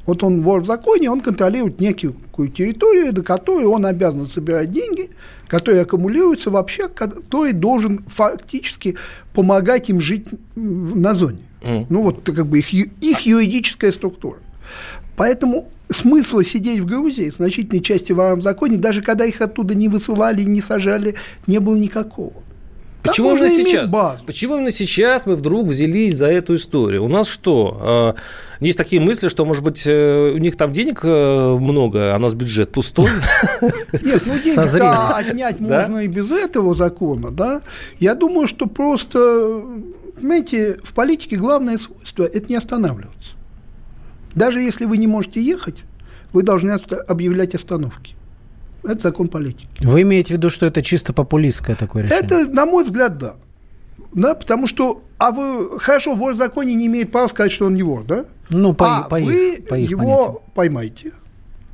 Вот 0.05 0.23
он 0.23 0.43
вор 0.43 0.61
в 0.61 0.67
законе, 0.67 1.09
он 1.09 1.21
контролирует 1.21 1.81
некую 1.81 2.15
территорию, 2.55 3.11
до 3.11 3.23
которой 3.23 3.65
он 3.65 3.87
обязан 3.87 4.27
собирать 4.27 4.69
деньги, 4.69 5.09
которые 5.47 5.81
аккумулируются 5.81 6.51
вообще, 6.51 6.87
который 6.87 7.53
должен 7.53 7.97
фактически 8.05 8.95
помогать 9.33 9.89
им 9.89 9.99
жить 9.99 10.27
на 10.55 11.15
зоне. 11.15 11.39
Mm. 11.63 11.87
Ну, 11.89 12.03
вот 12.03 12.23
как 12.23 12.45
бы 12.45 12.59
их, 12.59 12.71
их 12.71 13.19
юридическая 13.21 13.91
структура. 13.91 14.37
Поэтому 15.17 15.69
смысла 15.89 16.43
сидеть 16.43 16.79
в 16.79 16.85
Грузии, 16.85 17.33
значительной 17.35 17.81
части 17.81 18.11
в 18.13 18.41
законе, 18.41 18.77
даже 18.77 19.01
когда 19.01 19.25
их 19.25 19.41
оттуда 19.41 19.73
не 19.73 19.87
высылали, 19.87 20.43
не 20.43 20.61
сажали, 20.61 21.15
не 21.47 21.59
было 21.59 21.75
никакого. 21.75 22.33
Почему 23.05 23.31
именно 23.31 23.49
сейчас? 23.49 23.91
Базу. 23.91 24.23
Почему 24.25 24.55
именно 24.55 24.71
сейчас 24.71 25.25
мы 25.25 25.35
вдруг 25.35 25.67
взялись 25.67 26.15
за 26.15 26.27
эту 26.27 26.55
историю? 26.55 27.03
У 27.03 27.07
нас 27.07 27.27
что? 27.27 27.77
А, 27.79 28.15
есть 28.59 28.77
такие 28.77 29.01
мысли, 29.01 29.29
что, 29.29 29.45
может 29.45 29.63
быть, 29.63 29.83
э, 29.85 30.31
у 30.33 30.37
них 30.37 30.55
там 30.57 30.71
денег 30.71 31.01
э, 31.03 31.55
много, 31.59 32.13
а 32.13 32.17
у 32.17 32.19
нас 32.19 32.33
бюджет 32.33 32.71
пустой? 32.71 33.09
Нет, 33.61 34.21
ну 34.27 34.39
деньги 34.39 35.19
отнять 35.19 35.59
можно 35.59 35.99
и 35.99 36.07
без 36.07 36.31
этого 36.31 36.75
закона, 36.75 37.31
да? 37.31 37.61
Я 37.99 38.15
думаю, 38.15 38.47
что 38.47 38.67
просто, 38.67 39.61
знаете, 40.19 40.79
в 40.83 40.93
политике 40.93 41.37
главное 41.37 41.77
свойство– 41.77 42.23
это 42.33 42.47
не 42.49 42.55
останавливаться. 42.55 43.31
Даже 44.33 44.59
если 44.59 44.85
вы 44.85 44.97
не 44.97 45.07
можете 45.07 45.41
ехать, 45.41 45.83
вы 46.33 46.43
должны 46.43 46.71
объявлять 46.71 47.55
остановки. 47.55 48.15
Это 48.87 48.99
закон 48.99 49.27
политики. 49.27 49.67
Вы 49.81 50.01
имеете 50.03 50.29
в 50.29 50.37
виду, 50.37 50.49
что 50.49 50.65
это 50.65 50.81
чисто 50.81 51.13
популистское 51.13 51.75
такое 51.75 52.03
решение? 52.03 52.25
Это, 52.25 52.47
на 52.47 52.65
мой 52.65 52.83
взгляд, 52.83 53.17
да. 53.17 53.35
Да, 54.13 54.33
потому 54.33 54.67
что, 54.67 55.03
а 55.17 55.31
вы, 55.31 55.79
хорошо, 55.79 56.15
вор 56.15 56.33
в 56.33 56.37
законе 56.37 56.73
не 56.75 56.87
имеет 56.87 57.11
права 57.11 57.27
сказать, 57.27 57.51
что 57.51 57.65
он 57.65 57.75
не 57.75 57.83
вор, 57.83 58.03
да? 58.05 58.25
Ну, 58.49 58.73
по, 58.73 58.97
а 58.97 59.01
по 59.03 59.17
вы 59.17 59.55
их, 59.55 59.67
по 59.67 59.75
их 59.75 59.89
его 59.89 60.43
понятиям. 60.53 60.53
поймаете. 60.53 61.11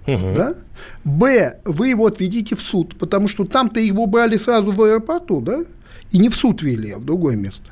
Угу. 0.08 0.36
Да? 0.36 0.56
Б, 1.04 1.58
вы 1.66 1.90
его 1.90 2.08
отведите 2.08 2.56
в 2.56 2.62
суд, 2.62 2.96
потому 2.98 3.28
что 3.28 3.46
там-то 3.46 3.80
его 3.80 4.08
брали 4.08 4.38
сразу 4.38 4.72
в 4.72 4.82
аэропорту, 4.82 5.42
да? 5.42 5.64
И 6.12 6.18
не 6.18 6.30
в 6.30 6.36
суд 6.36 6.62
вели, 6.64 6.92
а 6.92 6.98
в 6.98 7.06
другое 7.06 7.36
место. 7.36 7.64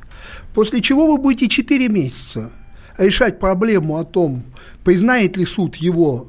После 0.54 0.82
чего 0.82 1.08
вы 1.08 1.18
будете 1.18 1.48
4 1.48 1.90
месяца 1.90 2.52
решать 2.98 3.40
проблему 3.40 3.98
о 3.98 4.06
том, 4.06 4.44
признает 4.84 5.38
ли 5.38 5.46
суд 5.46 5.76
его 5.76 6.28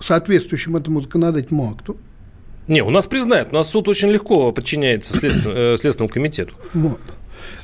соответствующим 0.00 0.76
этому 0.76 1.02
законодательному 1.02 1.70
акту, 1.70 1.96
не, 2.68 2.82
у 2.82 2.90
нас 2.90 3.06
признают. 3.06 3.48
У 3.52 3.54
нас 3.54 3.70
суд 3.70 3.88
очень 3.88 4.10
легко 4.10 4.52
подчиняется 4.52 5.16
следственному, 5.16 5.56
э, 5.56 5.76
следственному 5.76 6.12
комитету. 6.12 6.54
Вот. 6.74 7.00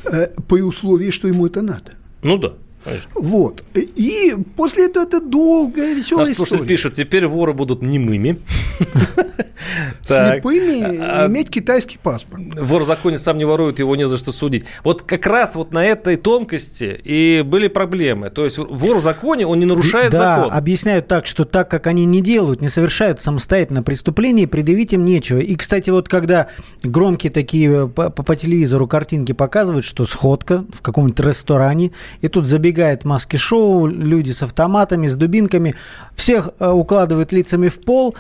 Э, 0.05 0.29
при 0.49 0.63
условии, 0.63 1.11
что 1.11 1.29
ему 1.29 1.47
это 1.47 1.63
надо. 1.63 1.93
Ну 2.23 2.39
да. 2.39 2.55
Конечно. 2.87 3.11
Вот. 3.14 3.64
И 3.75 4.37
после 4.55 4.87
этого 4.87 5.03
это 5.03 5.20
долгая, 5.20 5.92
веселая 5.92 6.25
Нас 6.25 6.38
история. 6.38 6.64
пишут, 6.64 6.94
теперь 6.94 7.27
воры 7.27 7.53
будут 7.53 7.83
немыми. 7.83 8.38
Слепыми 10.05 10.99
а, 11.01 11.27
иметь 11.27 11.51
китайский 11.51 11.99
паспорт. 12.01 12.42
Вор 12.61 12.85
в 12.85 12.87
законе 12.87 13.18
сам 13.18 13.38
не 13.38 13.44
ворует, 13.44 13.81
его 13.81 13.96
не 13.96 14.07
за 14.07 14.18
что 14.18 14.31
судить. 14.31 14.64
Вот 14.85 15.03
как 15.03 15.27
раз 15.27 15.57
вот 15.57 15.72
на 15.72 15.85
этой 15.85 16.16
тонкости 16.16 17.01
и 17.03 17.42
были 17.44 17.66
проблемы. 17.66 18.31
То 18.31 18.44
есть 18.44 18.59
вор 18.59 18.99
в 18.99 19.03
законе, 19.03 19.49
он 19.49 19.59
не 19.59 19.66
нарушает 19.66 20.12
закон. 20.12 20.51
Да, 20.51 20.57
объясняют 20.57 21.09
так, 21.09 21.27
что 21.27 21.44
так 21.44 21.68
как 21.68 21.88
они 21.88 22.05
не 22.05 22.20
делают, 22.20 22.61
не 22.61 22.68
совершают 22.68 23.20
самостоятельно 23.20 23.83
преступление, 23.83 24.46
предъявить 24.46 24.92
им 24.92 25.05
нечего. 25.05 25.40
И, 25.40 25.57
кстати, 25.57 25.90
вот 25.90 26.09
когда 26.09 26.49
громкие 26.85 27.33
такие 27.33 27.88
по, 27.88 28.11
по 28.11 28.37
телевизору 28.37 28.87
картинки 28.87 29.33
показывают, 29.33 29.85
что 29.85 30.07
сходка 30.07 30.64
в 30.72 30.83
каком-нибудь 30.83 31.18
ресторане, 31.18 31.90
и 32.20 32.29
тут 32.29 32.46
забегает 32.46 32.76
забегает 32.77 33.05
маски-шоу, 33.05 33.87
люди 33.87 34.33
с 34.33 34.43
автоматами, 34.43 35.07
с 35.07 35.17
дубинками, 35.17 35.75
всех 36.15 36.51
э, 36.59 36.71
укладывают 36.71 37.33
лицами 37.33 37.69
в 37.69 37.81
пол, 37.81 38.15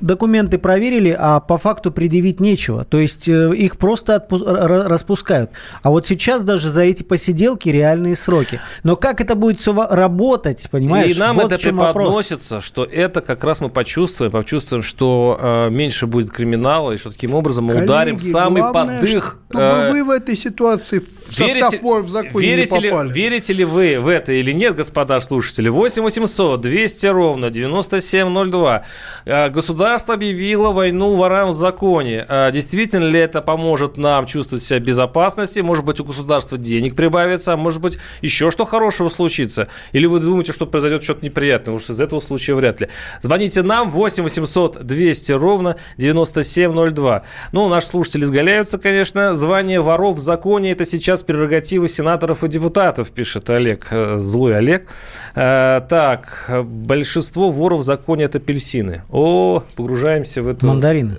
документы 0.00 0.58
проверили, 0.58 1.14
а 1.18 1.40
по 1.40 1.58
факту 1.58 1.92
предъявить 1.92 2.40
нечего. 2.40 2.84
То 2.84 2.98
есть 2.98 3.28
э, 3.28 3.54
их 3.54 3.76
просто 3.76 4.16
отпу- 4.16 4.42
распускают. 4.44 5.50
А 5.82 5.90
вот 5.90 6.06
сейчас 6.06 6.42
даже 6.42 6.70
за 6.70 6.82
эти 6.82 7.02
посиделки 7.02 7.68
реальные 7.68 8.16
сроки. 8.16 8.60
Но 8.84 8.96
как 8.96 9.20
это 9.20 9.34
будет 9.34 9.58
все 9.58 9.72
работать, 9.74 10.68
понимаешь? 10.70 11.14
И 11.14 11.18
нам 11.18 11.36
вот 11.36 11.52
это 11.52 11.62
преподносится, 11.62 12.54
вопрос. 12.56 12.64
что 12.64 12.84
это 12.84 13.20
как 13.20 13.44
раз 13.44 13.60
мы 13.60 13.68
почувствуем, 13.68 14.32
почувствуем, 14.32 14.82
что 14.82 15.38
э, 15.40 15.70
меньше 15.70 16.06
будет 16.06 16.30
криминала, 16.30 16.92
и 16.92 16.96
что 16.96 17.10
таким 17.10 17.34
образом 17.34 17.64
мы 17.64 17.74
Коллеги, 17.74 17.84
ударим 17.86 18.16
в 18.16 18.22
самый 18.22 18.62
главное, 18.62 19.00
подых. 19.00 19.39
Чтобы 19.50 19.64
э, 19.64 19.90
вы 19.90 20.04
в 20.04 20.10
этой 20.10 20.36
ситуации 20.36 21.00
в 21.00 21.38
верите, 21.38 21.80
в 21.82 22.08
законе 22.08 22.46
верите 22.46 22.78
не 22.78 22.88
попали. 22.88 23.08
Ли, 23.08 23.14
верите 23.14 23.52
ли 23.52 23.64
вы 23.64 23.98
в 23.98 24.06
это 24.06 24.30
или 24.30 24.52
нет, 24.52 24.76
господа 24.76 25.18
слушатели? 25.18 25.68
8 25.68 26.02
800 26.04 26.60
200 26.60 27.06
ровно 27.08 27.50
9702. 27.50 28.84
Э, 29.24 29.48
государство 29.48 30.14
объявило 30.14 30.70
войну 30.70 31.16
ворам 31.16 31.50
в 31.50 31.54
законе. 31.54 32.24
А 32.28 32.52
действительно 32.52 33.06
ли 33.06 33.18
это 33.18 33.42
поможет 33.42 33.96
нам 33.96 34.26
чувствовать 34.26 34.62
себя 34.62 34.78
в 34.78 34.82
безопасности? 34.82 35.58
Может 35.58 35.84
быть, 35.84 35.98
у 35.98 36.04
государства 36.04 36.56
денег 36.56 36.94
прибавится, 36.94 37.54
а 37.54 37.56
может 37.56 37.80
быть, 37.80 37.98
еще 38.22 38.52
что 38.52 38.64
хорошего 38.64 39.08
случится? 39.08 39.66
Или 39.90 40.06
вы 40.06 40.20
думаете, 40.20 40.52
что 40.52 40.66
произойдет 40.66 41.02
что-то 41.02 41.24
неприятное? 41.24 41.74
Уж 41.74 41.90
из 41.90 42.00
этого 42.00 42.20
случая 42.20 42.54
вряд 42.54 42.80
ли. 42.82 42.88
Звоните 43.20 43.62
нам 43.62 43.90
8 43.90 44.22
800 44.22 44.86
200 44.86 45.32
ровно 45.32 45.74
9702. 45.96 47.22
Ну, 47.50 47.68
наши 47.68 47.88
слушатели 47.88 48.22
изгаляются, 48.22 48.78
конечно. 48.78 49.39
Звание 49.40 49.80
воров 49.80 50.18
в 50.18 50.20
законе– 50.20 50.70
это 50.72 50.84
сейчас 50.84 51.22
прерогатива 51.22 51.88
сенаторов 51.88 52.44
и 52.44 52.48
депутатов, 52.48 53.10
пишет 53.10 53.48
Олег, 53.48 53.86
э, 53.90 54.18
злой 54.18 54.58
Олег. 54.58 54.86
А, 55.34 55.80
так, 55.80 56.50
большинство 56.62 57.50
воров 57.50 57.80
в 57.80 57.82
законе– 57.82 58.24
это 58.26 58.36
апельсины. 58.36 59.02
О, 59.10 59.62
погружаемся 59.76 60.42
в 60.42 60.48
эту... 60.48 60.66
Мандарины. 60.66 61.16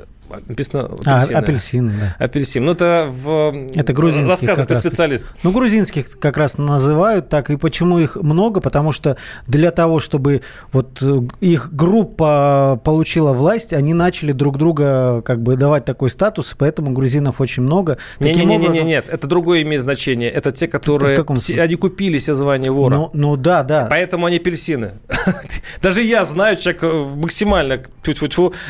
Написано 0.47 0.85
апельсины. 0.85 1.35
А, 1.35 1.39
апельсины, 1.39 1.91
да. 1.91 2.25
Апельсин. 2.25 2.65
Ну, 2.65 2.71
это 2.73 3.07
в... 3.09 3.67
Это 3.75 3.93
грузинский. 3.93 4.29
Рассказывай, 4.29 4.65
ты 4.67 4.75
специалист. 4.75 5.27
Ну, 5.43 5.51
грузинских 5.51 6.19
как 6.19 6.37
раз 6.37 6.57
называют 6.57 7.29
так. 7.29 7.49
И 7.49 7.57
почему 7.57 7.99
их 7.99 8.15
много? 8.15 8.61
Потому 8.61 8.91
что 8.91 9.17
для 9.47 9.71
того, 9.71 9.99
чтобы 9.99 10.41
вот 10.71 11.01
э, 11.01 11.21
их 11.39 11.73
группа 11.73 12.79
получила 12.83 13.33
власть, 13.33 13.73
они 13.73 13.93
начали 13.93 14.31
друг 14.31 14.57
друга 14.57 15.21
как 15.21 15.41
бы 15.41 15.55
давать 15.55 15.85
такой 15.85 16.09
статус, 16.09 16.55
поэтому 16.57 16.91
грузинов 16.91 17.41
очень 17.41 17.63
много. 17.63 17.97
Не-не-не, 18.19 18.57
образом... 18.57 18.87
нет, 18.87 19.05
это 19.09 19.27
другое 19.27 19.61
имеет 19.61 19.81
значение. 19.81 20.29
Это 20.29 20.51
те, 20.51 20.67
которые... 20.67 21.25
Они 21.61 21.75
купили 21.75 22.19
себе 22.19 22.33
звание 22.33 22.71
вора. 22.71 22.95
Ну, 22.95 23.09
ну 23.13 23.35
да, 23.35 23.63
да. 23.63 23.87
Поэтому 23.89 24.25
они 24.25 24.37
апельсины. 24.37 24.93
Даже 25.81 26.01
я 26.01 26.25
знаю, 26.25 26.55
человек 26.55 26.83
э, 26.83 27.05
максимально 27.15 27.81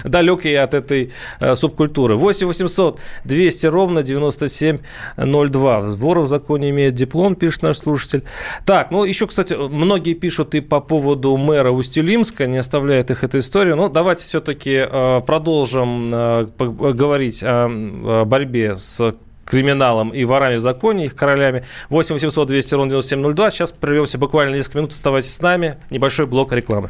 далекий 0.04 0.56
от 0.56 0.74
этой 0.74 1.12
э, 1.40 1.51
субкультуры. 1.56 2.16
8 2.16 2.48
800 2.48 3.00
200 3.26 3.68
ровно 3.68 4.04
9702. 4.04 5.82
Воров 5.82 6.26
в 6.26 6.28
законе 6.28 6.70
имеет 6.70 6.96
диплом, 6.96 7.36
пишет 7.36 7.64
наш 7.64 7.78
слушатель. 7.78 8.24
Так, 8.66 8.92
ну 8.92 9.04
еще, 9.04 9.28
кстати, 9.28 9.54
многие 9.54 10.14
пишут 10.14 10.56
и 10.56 10.62
по 10.62 10.80
поводу 10.80 11.36
мэра 11.38 11.72
Устилимска, 11.72 12.48
не 12.48 12.58
оставляет 12.58 13.12
их 13.12 13.24
эта 13.24 13.40
история. 13.40 13.76
Но 13.76 13.90
давайте 13.90 14.24
все-таки 14.24 14.86
э, 14.90 15.22
продолжим 15.26 16.10
э, 16.14 16.46
говорить 16.58 17.44
о 17.44 18.26
борьбе 18.26 18.76
с 18.76 19.14
криминалом 19.46 20.10
и 20.10 20.24
ворами 20.24 20.56
в 20.56 20.62
законе, 20.62 21.06
их 21.06 21.16
королями. 21.16 21.66
8 21.90 22.16
800 22.16 22.48
200 22.48 22.74
ровно 22.76 22.90
9702. 22.92 23.52
Сейчас 23.52 23.72
прервемся 23.72 24.18
буквально 24.18 24.56
несколько 24.56 24.78
минут. 24.80 24.94
Оставайтесь 24.94 25.34
с 25.34 25.42
нами. 25.42 25.78
Небольшой 25.90 26.26
блок 26.26 26.54
рекламы. 26.54 26.90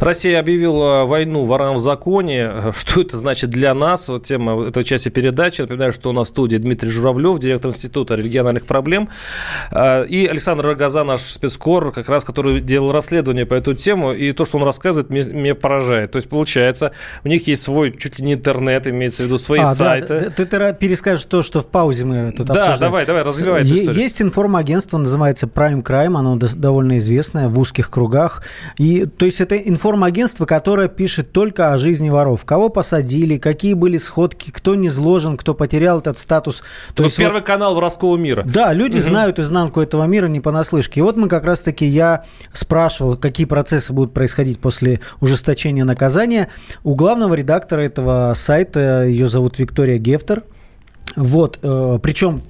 Россия 0.00 0.40
объявила 0.40 1.04
войну 1.04 1.44
ворам 1.44 1.76
в 1.76 1.78
законе. 1.78 2.72
Что 2.76 3.00
это 3.00 3.16
значит 3.16 3.50
для 3.50 3.74
нас? 3.74 4.08
Вот 4.08 4.24
тема 4.24 4.66
этой 4.66 4.84
части 4.84 5.08
передачи. 5.08 5.62
Напоминаю, 5.62 5.92
что 5.92 6.10
у 6.10 6.12
нас 6.12 6.28
в 6.28 6.30
студии 6.30 6.56
Дмитрий 6.56 6.90
Журавлев, 6.90 7.38
директор 7.38 7.70
Института 7.70 8.14
региональных 8.14 8.66
проблем. 8.66 9.08
А, 9.70 10.02
и 10.02 10.26
Александр 10.26 10.66
Рогоза, 10.66 11.04
наш 11.04 11.22
спецкор, 11.22 11.92
как 11.92 12.08
раз, 12.08 12.24
который 12.24 12.60
делал 12.60 12.92
расследование 12.92 13.46
по 13.46 13.54
эту 13.54 13.74
тему. 13.74 14.12
И 14.12 14.32
то, 14.32 14.44
что 14.44 14.58
он 14.58 14.64
рассказывает, 14.64 15.10
меня 15.10 15.54
поражает. 15.54 16.12
То 16.12 16.16
есть, 16.16 16.28
получается, 16.28 16.92
у 17.24 17.28
них 17.28 17.46
есть 17.46 17.62
свой 17.62 17.96
чуть 17.96 18.18
ли 18.18 18.24
не 18.24 18.34
интернет, 18.34 18.86
имеется 18.86 19.22
в 19.22 19.26
виду 19.26 19.38
свои 19.38 19.60
а, 19.60 19.66
сайты. 19.66 20.18
Да, 20.18 20.30
ты, 20.30 20.46
ты 20.46 20.76
перескажешь 20.78 21.24
то, 21.24 21.42
что 21.42 21.62
в 21.62 21.68
паузе 21.68 22.04
мы 22.04 22.32
тут 22.32 22.46
да, 22.46 22.54
обсуждаем. 22.54 22.78
Да, 22.78 22.86
давай, 22.86 23.06
давай, 23.06 23.22
развивай 23.22 23.62
эту 23.62 23.74
историю. 23.74 24.02
Есть 24.02 24.20
информагентство, 24.20 24.98
называется 24.98 25.46
Prime 25.46 25.82
Crime, 25.82 26.18
оно 26.18 26.36
довольно 26.36 26.98
известное 26.98 27.48
в 27.48 27.58
узких 27.58 27.90
кругах. 27.90 28.42
И, 28.76 29.06
то 29.06 29.26
есть, 29.26 29.40
это 29.40 29.56
информагентство 29.56 29.83
информагентство, 29.84 30.46
которое 30.46 30.88
пишет 30.88 31.32
только 31.32 31.74
о 31.74 31.78
жизни 31.78 32.08
воров. 32.08 32.46
Кого 32.46 32.70
посадили, 32.70 33.36
какие 33.36 33.74
были 33.74 33.98
сходки, 33.98 34.50
кто 34.50 34.74
не 34.74 34.88
изложен, 34.88 35.36
кто 35.36 35.52
потерял 35.52 35.98
этот 35.98 36.16
статус. 36.16 36.62
То, 36.88 36.94
То 36.94 37.04
есть 37.04 37.18
первый 37.18 37.40
вот, 37.40 37.46
канал 37.46 37.74
воровского 37.74 38.16
мира. 38.16 38.44
Да, 38.46 38.72
люди 38.72 38.96
угу. 38.96 39.04
знают 39.04 39.38
изнанку 39.38 39.82
этого 39.82 40.04
мира 40.04 40.26
не 40.26 40.40
понаслышке. 40.40 41.00
И 41.00 41.02
вот 41.02 41.18
мы 41.18 41.28
как 41.28 41.44
раз-таки, 41.44 41.84
я 41.84 42.24
спрашивал, 42.54 43.18
какие 43.18 43.46
процессы 43.46 43.92
будут 43.92 44.14
происходить 44.14 44.58
после 44.58 45.00
ужесточения 45.20 45.84
наказания. 45.84 46.48
У 46.82 46.94
главного 46.94 47.34
редактора 47.34 47.82
этого 47.82 48.32
сайта, 48.34 49.04
ее 49.04 49.28
зовут 49.28 49.58
Виктория 49.58 49.98
Гефтер, 49.98 50.44
вот, 51.16 51.58
э, 51.62 51.98
причем 52.02 52.40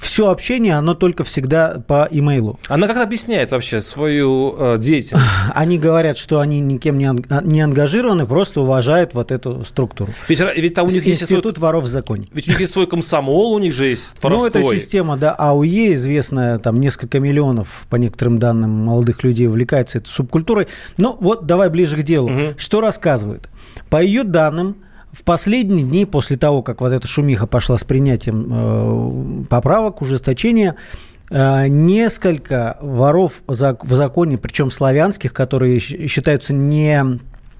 все 0.00 0.28
общение, 0.28 0.74
оно 0.74 0.94
только 0.94 1.24
всегда 1.24 1.82
по 1.86 2.08
имейлу. 2.10 2.58
Она 2.68 2.86
как 2.86 2.98
объясняет 2.98 3.50
вообще 3.50 3.82
свою 3.82 4.54
э, 4.58 4.78
деятельность? 4.78 5.26
Они 5.54 5.78
говорят, 5.78 6.16
что 6.16 6.40
они 6.40 6.60
никем 6.60 6.96
не, 6.98 7.06
ан- 7.06 7.24
не 7.44 7.60
ангажированы, 7.60 8.26
просто 8.26 8.60
уважают 8.60 9.14
вот 9.14 9.30
эту 9.32 9.64
структуру. 9.64 10.12
Ведь, 10.28 10.40
ведь 10.56 10.74
там 10.74 10.86
у 10.86 10.90
них 10.90 11.04
есть 11.06 11.22
институт 11.22 11.56
свой... 11.56 11.68
воров 11.68 11.84
в 11.84 11.86
законе. 11.86 12.28
Ведь 12.32 12.48
у 12.48 12.50
них 12.50 12.60
есть 12.60 12.72
свой 12.72 12.86
комсомол, 12.86 13.52
у 13.52 13.58
них 13.58 13.72
же 13.72 13.86
есть 13.86 14.22
воровской. 14.22 14.62
Ну, 14.62 14.68
это 14.68 14.78
система, 14.78 15.16
да, 15.16 15.32
АУЕ, 15.32 15.94
известная, 15.94 16.58
там 16.58 16.80
несколько 16.80 17.20
миллионов, 17.20 17.86
по 17.90 17.96
некоторым 17.96 18.38
данным, 18.38 18.70
молодых 18.70 19.22
людей 19.24 19.48
увлекается 19.48 19.98
этой 19.98 20.08
субкультурой. 20.08 20.68
Ну, 20.96 21.16
вот 21.20 21.46
давай 21.46 21.68
ближе 21.68 21.96
к 21.96 22.02
делу. 22.02 22.30
Угу. 22.30 22.54
Что 22.56 22.80
рассказывает? 22.80 23.48
По 23.90 24.02
ее 24.02 24.24
данным, 24.24 24.76
в 25.18 25.24
последние 25.24 25.84
дни, 25.84 26.06
после 26.06 26.36
того, 26.36 26.62
как 26.62 26.80
вот 26.80 26.92
эта 26.92 27.08
шумиха 27.08 27.48
пошла 27.48 27.76
с 27.76 27.82
принятием 27.82 28.46
э, 28.50 29.44
поправок, 29.48 30.00
ужесточения, 30.00 30.76
э, 31.28 31.66
несколько 31.66 32.78
воров 32.80 33.42
в 33.48 33.94
законе, 33.94 34.38
причем 34.38 34.70
славянских, 34.70 35.32
которые 35.32 35.80
считаются 35.80 36.54
не 36.54 37.18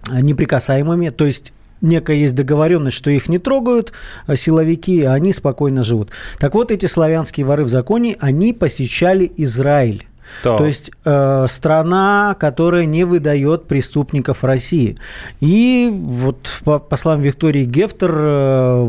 неприкасаемыми, 0.08 1.10
то 1.10 1.26
есть 1.26 1.52
некая 1.80 2.16
есть 2.16 2.36
договоренность, 2.36 2.96
что 2.96 3.10
их 3.10 3.28
не 3.28 3.40
трогают 3.40 3.92
э, 4.28 4.36
силовики, 4.36 5.02
а 5.02 5.14
они 5.14 5.32
спокойно 5.32 5.82
живут. 5.82 6.10
Так 6.38 6.54
вот, 6.54 6.70
эти 6.70 6.86
славянские 6.86 7.44
воры 7.44 7.64
в 7.64 7.68
законе, 7.68 8.16
они 8.20 8.52
посещали 8.52 9.30
Израиль. 9.36 10.07
Так. 10.42 10.58
То 10.58 10.66
есть 10.66 10.90
э, 11.04 11.46
страна, 11.48 12.36
которая 12.38 12.84
не 12.84 13.04
выдает 13.04 13.66
преступников 13.66 14.44
России. 14.44 14.96
И 15.40 15.90
вот 15.92 16.60
по, 16.64 16.78
по 16.78 16.96
словам 16.96 17.20
Виктории 17.20 17.64
Гефтер 17.64 18.14
э, 18.14 18.86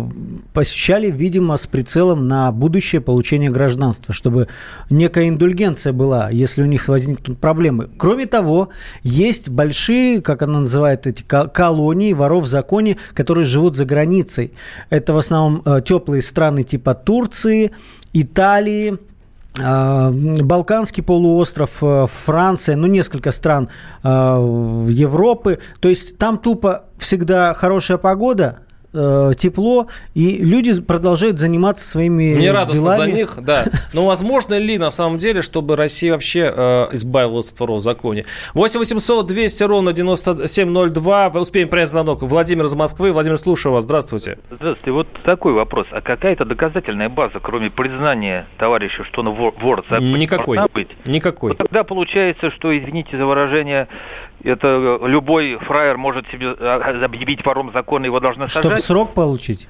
посещали, 0.54 1.10
видимо, 1.12 1.58
с 1.58 1.68
прицелом 1.68 2.28
на 2.28 2.52
будущее 2.52 3.02
получение 3.02 3.50
гражданства, 3.50 4.14
чтобы 4.14 4.48
некая 4.90 5.28
индульгенция 5.30 5.94
была, 5.94 6.30
если 6.30 6.64
у 6.64 6.68
них 6.68 6.88
возникнут 6.88 7.40
проблемы. 7.40 7.90
Кроме 7.98 8.26
того, 8.26 8.70
есть 9.04 9.50
большие, 9.50 10.22
как 10.22 10.42
она 10.42 10.60
называет 10.60 11.08
эти 11.08 11.24
колонии 11.24 12.14
воров 12.14 12.44
в 12.44 12.48
законе, 12.48 12.98
которые 13.14 13.46
живут 13.46 13.76
за 13.76 13.86
границей. 13.86 14.54
Это 14.90 15.14
в 15.14 15.18
основном 15.18 15.62
э, 15.66 15.82
теплые 15.84 16.22
страны 16.22 16.64
типа 16.64 16.94
Турции, 16.94 17.72
Италии, 18.14 18.98
Балканский 19.60 21.04
полуостров, 21.04 21.84
э, 21.84 22.06
Франция, 22.08 22.76
ну, 22.76 22.88
несколько 22.88 23.32
стран 23.32 23.70
а, 24.04 24.40
Европы. 24.88 25.60
То 25.80 25.90
есть 25.90 26.18
там 26.18 26.38
тупо 26.38 26.86
всегда 26.98 27.54
хорошая 27.54 27.98
погода, 27.98 28.60
Э, 28.92 29.34
тепло, 29.38 29.86
и 30.16 30.44
люди 30.44 30.82
продолжают 30.82 31.38
заниматься 31.38 31.88
своими 31.88 32.34
Мне 32.34 32.52
радостно 32.52 32.96
делами. 32.96 32.98
за 33.12 33.18
них, 33.18 33.36
да. 33.40 33.66
Но 33.94 34.08
возможно 34.08 34.58
ли 34.58 34.80
на 34.80 34.90
самом 34.90 35.20
деле, 35.20 35.44
чтобы 35.44 35.76
Россия 35.76 36.12
вообще 36.12 36.52
э, 36.56 36.88
избавилась 36.94 37.50
от 37.50 37.56
второго 37.56 37.80
законе? 37.80 38.24
8 38.56 38.80
800 38.80 39.28
200 39.28 39.64
ровно 39.64 39.94
9702. 39.94 41.28
Успеем 41.36 41.70
принять 41.70 41.90
звонок. 41.90 42.24
Владимир 42.24 42.66
из 42.66 42.74
Москвы. 42.74 43.12
Владимир, 43.14 43.38
слушаю 43.38 43.74
вас. 43.74 43.84
Здравствуйте. 43.84 44.40
Здравствуйте. 44.50 44.92
Вот 44.92 45.08
такой 45.24 45.54
вопрос. 45.54 45.86
А 45.92 46.02
какая-то 46.02 46.46
доказательная 46.46 47.10
база, 47.10 47.40
кроме 47.40 47.70
признания 47.70 48.48
товарища, 48.58 49.04
что 49.04 49.22
он 49.22 49.30
вор, 49.36 49.54
вор 49.62 49.86
Никакой. 50.02 50.58
быть? 50.74 50.90
Никакой. 51.06 51.52
Ну, 51.52 51.56
тогда 51.56 51.84
получается, 51.84 52.50
что, 52.50 52.76
извините 52.76 53.18
за 53.18 53.28
выражение, 53.28 53.88
это 54.44 55.00
любой 55.04 55.58
фраер 55.58 55.98
может 55.98 56.28
себе 56.30 56.56
а, 56.60 57.04
объявить 57.04 57.46
вором 57.46 57.72
закона, 57.72 58.06
его 58.06 58.20
должны 58.20 58.48
сажать. 58.48 58.64
Чтобы 58.64 58.78
срок 58.78 59.14
получить? 59.14 59.68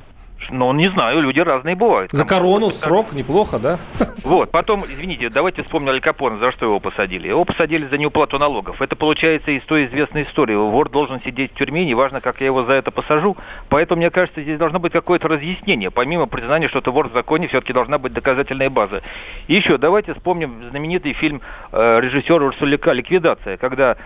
Ну, 0.51 0.71
не 0.73 0.89
знаю, 0.89 1.21
люди 1.21 1.39
разные 1.39 1.75
бывают. 1.75 2.11
За 2.11 2.25
корону 2.25 2.71
срок 2.71 3.13
неплохо, 3.13 3.59
да? 3.59 3.79
Вот, 4.23 4.51
потом, 4.51 4.83
извините, 4.83 5.29
давайте 5.29 5.63
вспомним 5.63 5.89
Аль 5.89 6.01
Капона, 6.01 6.39
за 6.39 6.51
что 6.51 6.65
его 6.65 6.79
посадили. 6.79 7.27
Его 7.27 7.45
посадили 7.45 7.87
за 7.87 7.97
неуплату 7.97 8.39
налогов. 8.39 8.81
Это 8.81 8.95
получается 8.95 9.51
из 9.51 9.63
той 9.63 9.85
известной 9.85 10.23
истории. 10.23 10.55
Вор 10.55 10.89
должен 10.89 11.21
сидеть 11.21 11.51
в 11.53 11.55
тюрьме, 11.55 11.85
неважно, 11.85 12.21
как 12.21 12.39
я 12.39 12.47
его 12.47 12.63
за 12.63 12.73
это 12.73 12.91
посажу. 12.91 13.37
Поэтому, 13.69 13.99
мне 13.99 14.09
кажется, 14.09 14.41
здесь 14.41 14.57
должно 14.57 14.79
быть 14.79 14.91
какое-то 14.91 15.27
разъяснение. 15.27 15.91
Помимо 15.91 16.25
признания, 16.25 16.67
что 16.67 16.79
это 16.79 16.91
вор 16.91 17.09
в 17.09 17.13
законе, 17.13 17.47
все-таки 17.47 17.73
должна 17.73 17.97
быть 17.97 18.13
доказательная 18.13 18.69
база. 18.69 19.03
И 19.47 19.55
еще, 19.55 19.77
давайте 19.77 20.13
вспомним 20.13 20.63
знаменитый 20.69 21.13
фильм 21.13 21.41
э, 21.71 21.99
режиссера 22.01 22.45
Урсулика 22.45 22.91
«Ликвидация», 22.91 23.57
когда 23.57 23.97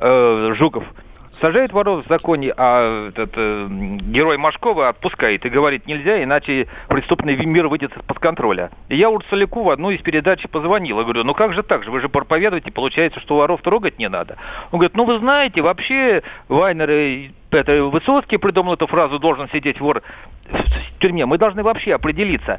э, 0.00 0.54
Жуков 0.54 0.84
сажает 1.40 1.72
воров 1.72 2.04
в 2.04 2.08
законе, 2.08 2.52
а 2.56 3.08
этот 3.08 3.32
э, 3.34 3.66
герой 3.68 4.36
Машкова 4.36 4.88
отпускает 4.88 5.44
и 5.44 5.48
говорит, 5.48 5.86
нельзя, 5.86 6.22
иначе 6.22 6.68
преступный 6.88 7.36
мир 7.46 7.68
выйдет 7.68 7.96
из-под 7.96 8.18
контроля. 8.18 8.70
И 8.88 8.96
я 8.96 9.10
Урсуляку 9.10 9.62
в 9.62 9.70
одну 9.70 9.90
из 9.90 10.00
передач 10.02 10.46
позвонил. 10.48 10.98
Я 10.98 11.04
говорю, 11.04 11.24
ну 11.24 11.34
как 11.34 11.54
же 11.54 11.62
так 11.62 11.84
же? 11.84 11.90
Вы 11.90 12.00
же 12.00 12.08
проповедуете, 12.08 12.70
получается, 12.70 13.20
что 13.20 13.36
воров 13.36 13.62
трогать 13.62 13.98
не 13.98 14.08
надо. 14.08 14.36
Он 14.70 14.78
говорит, 14.78 14.96
ну 14.96 15.04
вы 15.04 15.18
знаете, 15.18 15.62
вообще 15.62 16.22
Вайнер 16.48 16.90
это 17.58 17.84
Высоцкий 17.84 18.36
придумал 18.36 18.74
эту 18.74 18.86
фразу 18.86 19.18
«должен 19.18 19.48
сидеть 19.50 19.80
вор 19.80 20.02
в 20.50 21.00
тюрьме». 21.00 21.26
Мы 21.26 21.38
должны 21.38 21.62
вообще 21.62 21.94
определиться. 21.94 22.58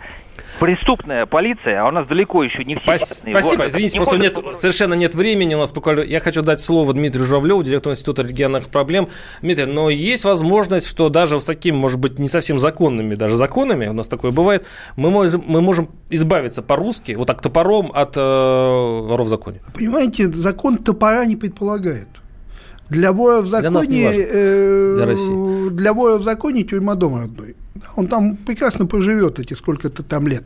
Преступная 0.59 1.25
полиция, 1.25 1.81
а 1.81 1.87
у 1.87 1.91
нас 1.91 2.07
далеко 2.07 2.43
еще 2.43 2.63
не 2.63 2.75
все. 2.75 2.97
Спасибо. 2.97 3.67
Извините, 3.67 3.97
не 3.97 4.05
просто 4.05 4.17
нет, 4.17 4.37
совершенно 4.55 4.93
нет 4.93 5.15
времени. 5.15 5.55
У 5.55 5.59
нас 5.59 5.73
буквально... 5.73 6.01
Я 6.01 6.19
хочу 6.19 6.41
дать 6.41 6.61
слово 6.61 6.93
Дмитрию 6.93 7.25
Журавлеву, 7.25 7.63
директору 7.63 7.93
Института 7.93 8.21
региональных 8.21 8.69
проблем. 8.69 9.09
Дмитрий, 9.41 9.65
но 9.65 9.89
есть 9.89 10.23
возможность, 10.23 10.87
что 10.87 11.09
даже 11.09 11.39
с 11.39 11.45
такими, 11.45 11.75
может 11.75 11.99
быть, 11.99 12.19
не 12.19 12.27
совсем 12.27 12.59
законными 12.59 13.15
даже 13.15 13.37
законами, 13.37 13.87
у 13.87 13.93
нас 13.93 14.07
такое 14.07 14.31
бывает, 14.31 14.67
мы 14.95 15.09
можем, 15.09 15.43
мы 15.47 15.61
можем 15.61 15.89
избавиться 16.09 16.61
по-русски, 16.61 17.13
вот 17.13 17.27
так 17.27 17.41
топором 17.41 17.91
от 17.93 18.15
э, 18.17 18.21
воров 18.21 19.27
в 19.27 19.29
законе. 19.29 19.61
Понимаете, 19.73 20.27
закон 20.27 20.77
топора 20.77 21.25
не 21.25 21.35
предполагает. 21.35 22.07
Для 22.91 23.13
вора 23.13 23.39
в 23.39 23.47
законе, 23.47 24.11
для. 24.11 24.11
Э, 24.13 24.95
для, 24.97 25.05
России. 25.05 25.69
для 25.69 25.93
вора 25.93 26.17
в 26.17 26.23
законе 26.23 26.63
тюрьма 26.63 26.95
дома 26.95 27.19
родной. 27.19 27.55
Он 27.95 28.07
там 28.07 28.35
прекрасно 28.35 28.85
проживет 28.85 29.39
эти 29.39 29.53
сколько-то 29.53 30.03
там 30.03 30.27
лет. 30.27 30.43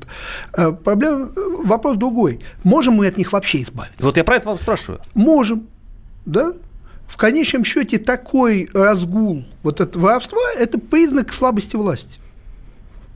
Э, 0.56 0.72
проблема, 0.72 1.30
вопрос 1.64 1.98
другой. 1.98 2.40
Можем 2.64 2.94
мы 2.96 3.08
от 3.08 3.18
них 3.18 3.34
вообще 3.34 3.64
избавиться? 3.64 4.04
Вот 4.04 4.18
я 4.18 4.24
про 4.24 4.36
это 4.36 4.50
вам 4.50 4.60
спрашиваю. 4.60 5.02
Можем, 5.16 5.66
да? 6.28 6.54
В 7.08 7.18
конечном 7.18 7.64
счете 7.64 7.98
такой 7.98 8.70
разгул 8.74 9.44
вот 9.64 9.82
это 9.82 9.98
воровства– 9.98 10.38
это 10.60 10.78
признак 10.78 11.34
слабости 11.34 11.76
власти 11.76 12.20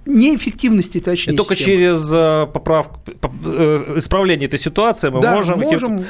неэффективности, 0.06 1.00
точнее. 1.00 1.34
И 1.34 1.38
только 1.38 1.56
системы. 1.56 1.78
через 1.78 2.12
э, 2.14 2.48
поправку, 2.52 3.00
э, 3.08 3.94
исправление 3.98 4.48
этой 4.48 4.60
ситуации 4.60 5.10
мы 5.10 5.22
да, 5.22 5.34
можем... 5.34 5.60
можем... 5.60 6.06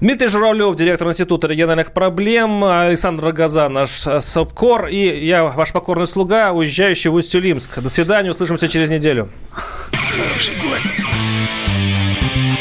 Дмитрий 0.00 0.28
Журавлев, 0.28 0.76
директор 0.76 1.08
Института 1.08 1.46
региональных 1.46 1.92
проблем, 1.92 2.62
Александр 2.64 3.24
Рогоза, 3.24 3.68
наш 3.68 4.06
э, 4.06 4.20
СОПКОР, 4.20 4.88
и 4.88 5.26
я, 5.26 5.44
ваш 5.44 5.72
покорный 5.72 6.06
слуга, 6.06 6.52
уезжающий 6.52 7.10
в 7.10 7.14
Усть-Улимск. 7.14 7.80
До 7.80 7.88
свидания, 7.88 8.30
услышимся 8.30 8.68
через 8.68 8.90
неделю. 8.90 9.28
Хороший 9.50 10.54
год. 10.56 10.80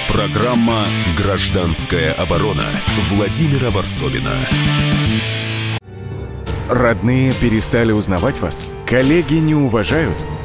Программа 0.08 0.86
«Гражданская 1.18 2.14
оборона» 2.14 2.66
Владимира 3.10 3.70
Варсовина. 3.70 4.32
Родные 6.70 7.34
перестали 7.34 7.92
узнавать 7.92 8.40
вас? 8.40 8.66
Коллеги 8.88 9.36
не 9.36 9.54
уважают? 9.54 10.16